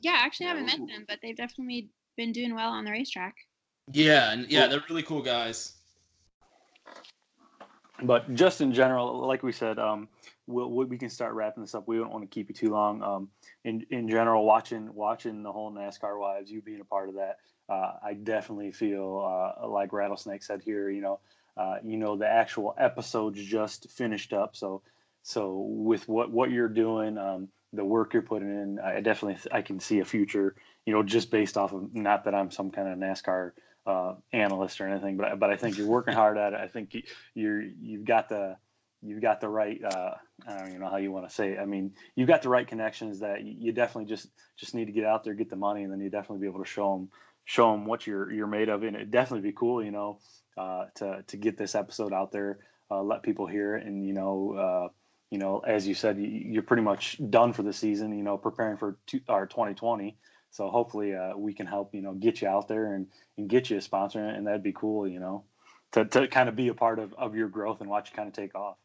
Yeah, 0.00 0.12
actually 0.16 0.46
I 0.46 0.50
actually 0.50 0.66
haven't 0.66 0.66
met 0.66 0.78
them, 0.78 1.04
but 1.08 1.18
they've 1.22 1.36
definitely 1.36 1.88
been 2.16 2.32
doing 2.32 2.54
well 2.54 2.70
on 2.70 2.84
the 2.84 2.90
racetrack. 2.90 3.36
Yeah, 3.92 4.32
and 4.32 4.50
yeah, 4.50 4.66
they're 4.66 4.84
really 4.88 5.02
cool 5.02 5.22
guys. 5.22 5.77
But 8.02 8.32
just 8.34 8.60
in 8.60 8.72
general, 8.72 9.26
like 9.26 9.42
we 9.42 9.52
said, 9.52 9.78
um, 9.78 10.08
we'll, 10.46 10.70
we 10.70 10.98
can 10.98 11.10
start 11.10 11.34
wrapping 11.34 11.62
this 11.62 11.74
up. 11.74 11.88
We 11.88 11.96
don't 11.96 12.12
want 12.12 12.22
to 12.22 12.28
keep 12.28 12.48
you 12.48 12.54
too 12.54 12.70
long. 12.70 13.02
Um, 13.02 13.28
in 13.64 13.86
in 13.90 14.08
general, 14.08 14.44
watching 14.44 14.94
watching 14.94 15.42
the 15.42 15.52
whole 15.52 15.72
NASCAR 15.72 16.18
wives, 16.18 16.50
you 16.50 16.62
being 16.62 16.80
a 16.80 16.84
part 16.84 17.08
of 17.08 17.16
that, 17.16 17.38
uh, 17.68 17.94
I 18.02 18.14
definitely 18.14 18.72
feel 18.72 19.54
uh, 19.60 19.68
like 19.68 19.92
Rattlesnake 19.92 20.42
said 20.42 20.62
here. 20.62 20.88
You 20.90 21.00
know, 21.00 21.20
uh, 21.56 21.76
you 21.82 21.96
know 21.96 22.16
the 22.16 22.28
actual 22.28 22.74
episodes 22.78 23.42
just 23.42 23.90
finished 23.90 24.32
up, 24.32 24.54
so 24.54 24.82
so 25.22 25.66
with 25.68 26.08
what 26.08 26.30
what 26.30 26.50
you're 26.50 26.68
doing, 26.68 27.18
um, 27.18 27.48
the 27.72 27.84
work 27.84 28.12
you're 28.14 28.22
putting 28.22 28.48
in, 28.48 28.78
I 28.78 29.00
definitely 29.00 29.38
I 29.52 29.62
can 29.62 29.80
see 29.80 29.98
a 29.98 30.04
future. 30.04 30.54
You 30.88 30.94
know, 30.94 31.02
just 31.02 31.30
based 31.30 31.58
off 31.58 31.74
of 31.74 31.94
not 31.94 32.24
that 32.24 32.34
I'm 32.34 32.50
some 32.50 32.70
kind 32.70 32.88
of 32.88 32.98
NASCAR 32.98 33.52
uh, 33.86 34.14
analyst 34.32 34.80
or 34.80 34.88
anything, 34.88 35.18
but 35.18 35.38
but 35.38 35.50
I 35.50 35.56
think 35.56 35.76
you're 35.76 35.86
working 35.86 36.14
hard 36.14 36.38
at 36.38 36.54
it. 36.54 36.60
I 36.60 36.68
think 36.68 36.94
you, 36.94 37.02
you're 37.34 37.62
you've 37.62 38.06
got 38.06 38.30
the 38.30 38.56
you've 39.02 39.20
got 39.20 39.40
the 39.42 39.50
right 39.50 39.78
uh, 39.84 40.14
I 40.46 40.56
don't 40.58 40.68
even 40.68 40.80
know 40.80 40.88
how 40.88 40.96
you 40.96 41.12
want 41.12 41.28
to 41.28 41.34
say 41.34 41.52
it. 41.52 41.58
I 41.58 41.66
mean, 41.66 41.92
you've 42.16 42.28
got 42.28 42.40
the 42.42 42.48
right 42.48 42.66
connections 42.66 43.20
that 43.20 43.44
you, 43.44 43.72
definitely 43.72 44.08
just 44.08 44.28
just 44.56 44.74
need 44.74 44.86
to 44.86 44.92
get 44.92 45.04
out 45.04 45.24
there, 45.24 45.34
get 45.34 45.50
the 45.50 45.56
money, 45.56 45.82
and 45.82 45.92
then 45.92 46.00
you 46.00 46.08
definitely 46.10 46.40
be 46.40 46.50
able 46.50 46.64
to 46.64 46.70
show 46.70 46.94
them 46.94 47.10
show 47.44 47.70
them 47.72 47.84
what 47.84 48.06
you're 48.06 48.32
you're 48.32 48.46
made 48.46 48.70
of. 48.70 48.82
And 48.82 48.96
it'd 48.96 49.10
definitely 49.10 49.48
be 49.50 49.54
cool, 49.54 49.84
you 49.84 49.90
know, 49.90 50.20
uh, 50.56 50.86
to 50.96 51.22
to 51.26 51.36
get 51.36 51.58
this 51.58 51.74
episode 51.74 52.14
out 52.14 52.32
there, 52.32 52.60
uh, 52.90 53.02
let 53.02 53.22
people 53.22 53.46
hear 53.46 53.76
it, 53.76 53.86
and 53.86 54.06
you 54.06 54.14
know. 54.14 54.54
Uh, 54.54 54.88
you 55.30 55.36
know, 55.36 55.58
as 55.58 55.86
you 55.86 55.92
said, 55.92 56.16
you- 56.18 56.26
you're 56.54 56.62
pretty 56.62 56.82
much 56.82 57.20
done 57.28 57.52
for 57.52 57.62
the 57.62 57.72
season. 57.74 58.16
You 58.16 58.24
know, 58.24 58.38
preparing 58.38 58.78
for 58.78 58.96
two, 59.06 59.20
our 59.28 59.46
2020. 59.46 60.16
So 60.50 60.68
hopefully, 60.68 61.14
uh, 61.14 61.36
we 61.36 61.52
can 61.52 61.66
help. 61.66 61.94
You 61.94 62.02
know, 62.02 62.12
get 62.12 62.40
you 62.42 62.48
out 62.48 62.68
there 62.68 62.94
and, 62.94 63.06
and 63.36 63.48
get 63.48 63.70
you 63.70 63.76
a 63.78 63.80
sponsor, 63.80 64.24
and 64.24 64.46
that'd 64.46 64.62
be 64.62 64.72
cool. 64.72 65.06
You 65.06 65.20
know, 65.20 65.44
to, 65.92 66.04
to 66.04 66.28
kind 66.28 66.48
of 66.48 66.56
be 66.56 66.68
a 66.68 66.74
part 66.74 66.98
of, 66.98 67.14
of 67.14 67.34
your 67.34 67.48
growth 67.48 67.80
and 67.80 67.90
watch 67.90 68.10
you 68.10 68.16
kind 68.16 68.28
of 68.28 68.34
take 68.34 68.54
off. 68.54 68.76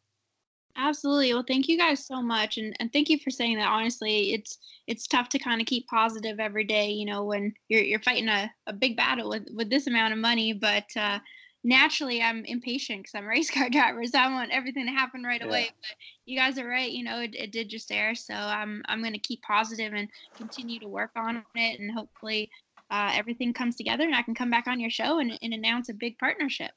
Absolutely. 0.76 1.34
Well, 1.34 1.46
thank 1.48 1.68
you 1.68 1.78
guys 1.78 2.04
so 2.06 2.22
much, 2.22 2.58
and 2.58 2.76
and 2.80 2.92
thank 2.92 3.10
you 3.10 3.20
for 3.20 3.30
saying 3.30 3.58
that. 3.58 3.68
Honestly, 3.68 4.34
it's 4.34 4.58
it's 4.88 5.08
tough 5.08 5.30
to 5.30 5.40
kind 5.40 5.62
of 5.62 5.68
keep 5.68 5.88
positive 5.88 6.40
every 6.40 6.64
day. 6.64 6.90
You 6.90 7.06
know, 7.06 7.24
when 7.24 7.54
you're 7.70 7.84
you're 7.84 8.00
fighting 8.00 8.28
a, 8.28 8.52
a 8.66 8.74
big 8.74 8.98
battle 8.98 9.30
with 9.30 9.48
with 9.54 9.70
this 9.70 9.86
amount 9.86 10.14
of 10.14 10.20
money, 10.20 10.52
but 10.54 10.86
uh, 10.96 11.20
naturally, 11.64 12.22
I'm 12.22 12.44
impatient 12.46 13.04
because 13.04 13.16
I'm 13.16 13.26
a 13.26 13.28
race 13.28 13.50
car 13.54 13.70
driver, 13.70 14.06
so 14.06 14.20
I 14.20 14.32
want 14.32 14.52
everything 14.52 14.86
to 14.86 14.92
happen 14.92 15.24
right 15.24 15.44
away. 15.44 15.70
But 15.82 15.96
you 16.26 16.38
guys 16.38 16.58
are 16.58 16.68
right. 16.68 16.92
You 16.92 17.04
know, 17.04 17.20
it, 17.22 17.36
it 17.36 17.52
did 17.52 17.70
just 17.70 17.92
air, 17.92 18.16
so 18.16 18.34
I'm 18.34 18.84
I'm 18.88 19.04
gonna 19.04 19.20
keep 19.20 19.42
positive 19.42 19.94
and 19.94 20.10
continue 20.36 20.80
to 20.80 20.88
work 20.88 21.12
on 21.16 21.44
it, 21.56 21.80
and 21.80 21.92
hopefully. 21.92 22.50
Uh, 22.92 23.12
everything 23.16 23.52
comes 23.54 23.76
together 23.76 24.04
and 24.04 24.14
I 24.14 24.22
can 24.22 24.36
come 24.36 24.52
back 24.52 24.68
on 24.68 24.80
your 24.80 24.92
show 24.92 25.18
and, 25.18 25.40
and 25.42 25.52
announce 25.52 25.90
a 25.90 25.96
big 25.96 26.16
partnership. 26.20 26.70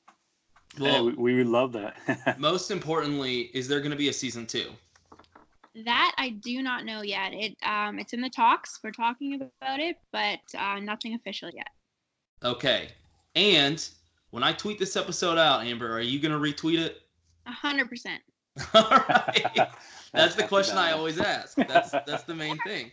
Yeah, 0.79 1.03
we, 1.03 1.13
we 1.13 1.35
would 1.35 1.47
love 1.47 1.73
that. 1.73 2.39
Most 2.39 2.71
importantly, 2.71 3.51
is 3.53 3.69
there 3.69 3.81
going 3.81 3.91
to 3.91 3.99
be 3.99 4.09
a 4.09 4.13
season 4.13 4.47
two? 4.47 4.71
That 5.85 6.15
I 6.17 6.31
do 6.31 6.63
not 6.63 6.87
know 6.87 7.03
yet. 7.03 7.35
It 7.35 7.57
um 7.63 7.99
it's 7.99 8.15
in 8.15 8.23
the 8.23 8.31
talks. 8.31 8.79
We're 8.83 8.93
talking 8.93 9.35
about 9.35 9.79
it, 9.79 9.97
but 10.11 10.39
uh, 10.57 10.81
nothing 10.81 11.15
official 11.15 11.51
yet. 11.53 11.69
Okay. 12.43 12.89
And 13.35 13.87
when 14.37 14.45
I 14.45 14.53
tweet 14.53 14.79
this 14.79 14.97
episode 14.97 15.39
out, 15.39 15.65
Amber, 15.65 15.91
are 15.97 16.03
you 16.03 16.21
going 16.21 16.31
to 16.31 16.39
retweet 16.39 16.79
it? 16.79 17.01
A 17.47 17.53
hundred 17.53 17.89
percent. 17.89 18.21
All 18.75 18.83
right. 19.09 19.71
That's 20.13 20.35
the 20.35 20.43
question 20.43 20.77
I 20.77 20.93
always 20.93 21.19
ask. 21.19 21.57
That's 21.69 21.91
that's 21.91 22.25
the 22.25 22.35
main 22.35 22.59
thing. 22.59 22.91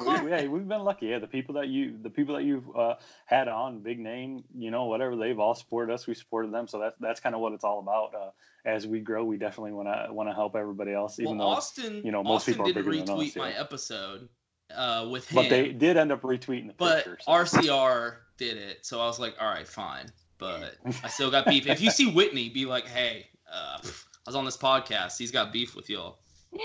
we, 0.00 0.20
we- 0.22 0.30
hey, 0.30 0.48
we've 0.48 0.66
been 0.66 0.82
lucky. 0.82 1.06
Yeah, 1.06 1.20
the 1.20 1.28
people 1.28 1.54
that 1.54 1.68
you, 1.68 1.96
the 2.02 2.10
people 2.10 2.34
that 2.34 2.42
you've 2.42 2.68
uh, 2.76 2.96
had 3.26 3.46
on, 3.46 3.78
big 3.78 4.00
name, 4.00 4.42
you 4.56 4.72
know, 4.72 4.86
whatever 4.86 5.14
they've 5.14 5.38
all 5.38 5.54
supported 5.54 5.92
us. 5.92 6.08
We 6.08 6.14
supported 6.14 6.52
them, 6.52 6.66
so 6.66 6.80
that's 6.80 6.96
that's 6.98 7.20
kind 7.20 7.36
of 7.36 7.40
what 7.40 7.52
it's 7.52 7.62
all 7.62 7.78
about. 7.78 8.12
Uh, 8.12 8.30
as 8.64 8.84
we 8.84 8.98
grow, 8.98 9.24
we 9.24 9.36
definitely 9.36 9.72
want 9.72 9.86
to 9.86 10.12
want 10.12 10.28
to 10.30 10.34
help 10.34 10.56
everybody 10.56 10.92
else, 10.92 11.20
even 11.20 11.38
well, 11.38 11.50
though 11.50 11.56
Austin, 11.58 12.02
you 12.04 12.10
know 12.10 12.24
most 12.24 12.40
Austin 12.42 12.54
people 12.54 12.64
are 12.64 12.72
didn't 12.72 12.90
bigger 12.90 13.04
than 13.06 13.14
us. 13.14 13.20
retweet 13.20 13.36
my 13.36 13.50
yeah. 13.50 13.60
episode 13.60 14.28
uh, 14.74 15.06
with 15.08 15.28
him, 15.28 15.36
But 15.36 15.48
they 15.48 15.68
did 15.72 15.96
end 15.96 16.10
up 16.10 16.22
retweeting 16.22 16.66
the 16.66 16.74
but 16.76 17.04
picture. 17.04 17.18
RCR 17.28 18.16
did 18.36 18.56
it, 18.56 18.84
so 18.84 19.00
I 19.00 19.06
was 19.06 19.20
like, 19.20 19.36
all 19.40 19.48
right, 19.48 19.68
fine. 19.68 20.10
But 20.42 20.74
I 21.04 21.08
still 21.08 21.30
got 21.30 21.46
beef. 21.46 21.68
if 21.68 21.80
you 21.80 21.90
see 21.90 22.10
Whitney, 22.10 22.48
be 22.48 22.66
like, 22.66 22.84
hey, 22.88 23.26
uh, 23.50 23.78
I 23.80 24.26
was 24.26 24.34
on 24.34 24.44
this 24.44 24.56
podcast. 24.56 25.16
He's 25.16 25.30
got 25.30 25.52
beef 25.52 25.76
with 25.76 25.88
y'all. 25.88 26.18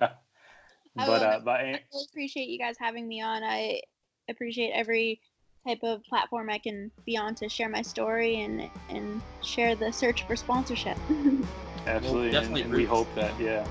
but 0.00 0.10
uh, 0.98 1.40
but 1.44 1.50
I 1.50 1.62
really 1.62 2.06
appreciate 2.10 2.48
you 2.48 2.58
guys 2.58 2.74
having 2.76 3.06
me 3.06 3.22
on. 3.22 3.44
I 3.44 3.82
appreciate 4.28 4.72
every 4.72 5.20
type 5.66 5.78
of 5.84 6.02
platform 6.04 6.50
I 6.50 6.58
can 6.58 6.90
be 7.06 7.16
on 7.16 7.36
to 7.36 7.48
share 7.48 7.68
my 7.68 7.82
story 7.82 8.40
and 8.40 8.68
and 8.90 9.22
share 9.44 9.76
the 9.76 9.92
search 9.92 10.26
for 10.26 10.34
sponsorship. 10.34 10.98
Absolutely, 11.86 12.32
definitely 12.32 12.62
and, 12.62 12.72
and 12.72 12.80
we 12.80 12.84
hope 12.84 13.12
that 13.14 13.32
yeah, 13.40 13.64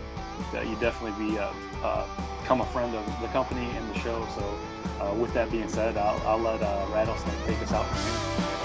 that 0.54 0.66
you 0.68 0.76
definitely 0.78 1.28
be 1.28 1.38
uh, 1.38 1.52
uh, 1.84 2.08
become 2.42 2.62
a 2.62 2.66
friend 2.68 2.96
of 2.96 3.22
the 3.22 3.28
company 3.28 3.68
and 3.76 3.94
the 3.94 4.00
show. 4.00 4.26
So, 4.36 5.06
uh, 5.06 5.14
with 5.16 5.34
that 5.34 5.52
being 5.52 5.68
said, 5.68 5.98
I'll, 5.98 6.22
I'll 6.26 6.40
let 6.40 6.62
uh, 6.62 6.88
Rattlesnake 6.94 7.46
take 7.46 7.62
us 7.62 7.74
out 7.74 7.86
from 7.86 8.44
here. 8.44 8.57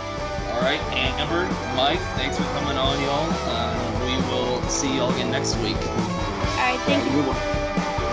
All 0.52 0.60
right, 0.60 0.80
Amber, 0.92 1.44
Mike, 1.74 2.00
thanks 2.16 2.36
for 2.36 2.44
coming 2.44 2.76
on, 2.76 3.00
y'all. 3.02 3.28
Uh, 3.48 3.72
we 4.04 4.14
will 4.30 4.62
see 4.68 4.96
y'all 4.96 5.12
again 5.12 5.30
next 5.30 5.56
week. 5.56 5.76
All 5.76 6.56
right, 6.58 6.78
thank 6.86 7.04
you. 7.10 7.22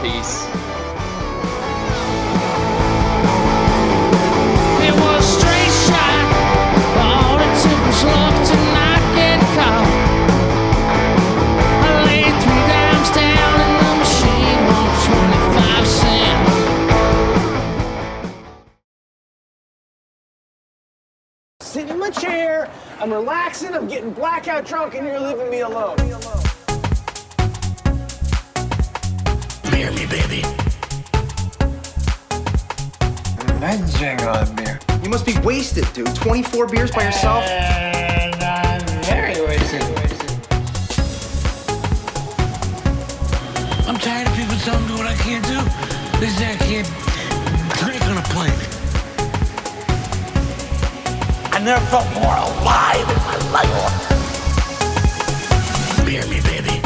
Peace. 0.02 0.89
I'm 23.10 23.16
relaxing, 23.16 23.74
I'm 23.74 23.88
getting 23.88 24.14
blackout 24.14 24.68
drunk, 24.68 24.94
and 24.94 25.08
you're 25.08 25.20
leaving 25.20 25.50
me 25.50 25.62
alone. 25.62 25.98
Beer 29.72 29.90
me, 29.90 30.06
baby. 30.06 30.44
Let's 33.60 34.00
on 34.22 34.56
beer. 34.56 34.80
You 35.02 35.10
must 35.10 35.26
be 35.26 35.36
wasted, 35.40 35.92
dude. 35.94 36.14
24 36.14 36.68
beers 36.68 36.92
by 36.92 37.06
yourself? 37.06 37.44
And 37.46 38.36
I'm 38.44 38.86
very 39.02 39.42
wasted. 39.44 39.82
I'm 43.88 43.98
tired 43.98 44.28
of 44.28 44.36
people 44.36 44.56
telling 44.58 44.86
me 44.88 44.94
what 44.94 45.08
I 45.08 45.16
can't 45.16 45.44
do. 45.46 45.60
They 46.20 46.30
say 46.30 46.52
I 46.52 46.58
can't 46.58 46.88
drink 47.80 48.06
on 48.06 48.20
a 48.20 48.22
plane. 48.30 48.69
I 51.60 51.62
never 51.62 51.86
felt 51.88 52.08
more 52.14 52.38
alive 52.38 53.10
in 53.10 53.18
my 53.28 53.36
life. 53.52 54.06
Beer 56.06 56.26
me, 56.28 56.40
baby. 56.40 56.80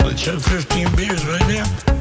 I 0.00 0.12
chug 0.14 0.40
15 0.40 0.96
beers 0.96 1.24
right 1.26 1.46
now. 1.46 1.95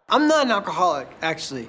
I'm 0.09 0.27
not 0.27 0.47
an 0.47 0.51
alcoholic, 0.51 1.07
actually. 1.23 1.69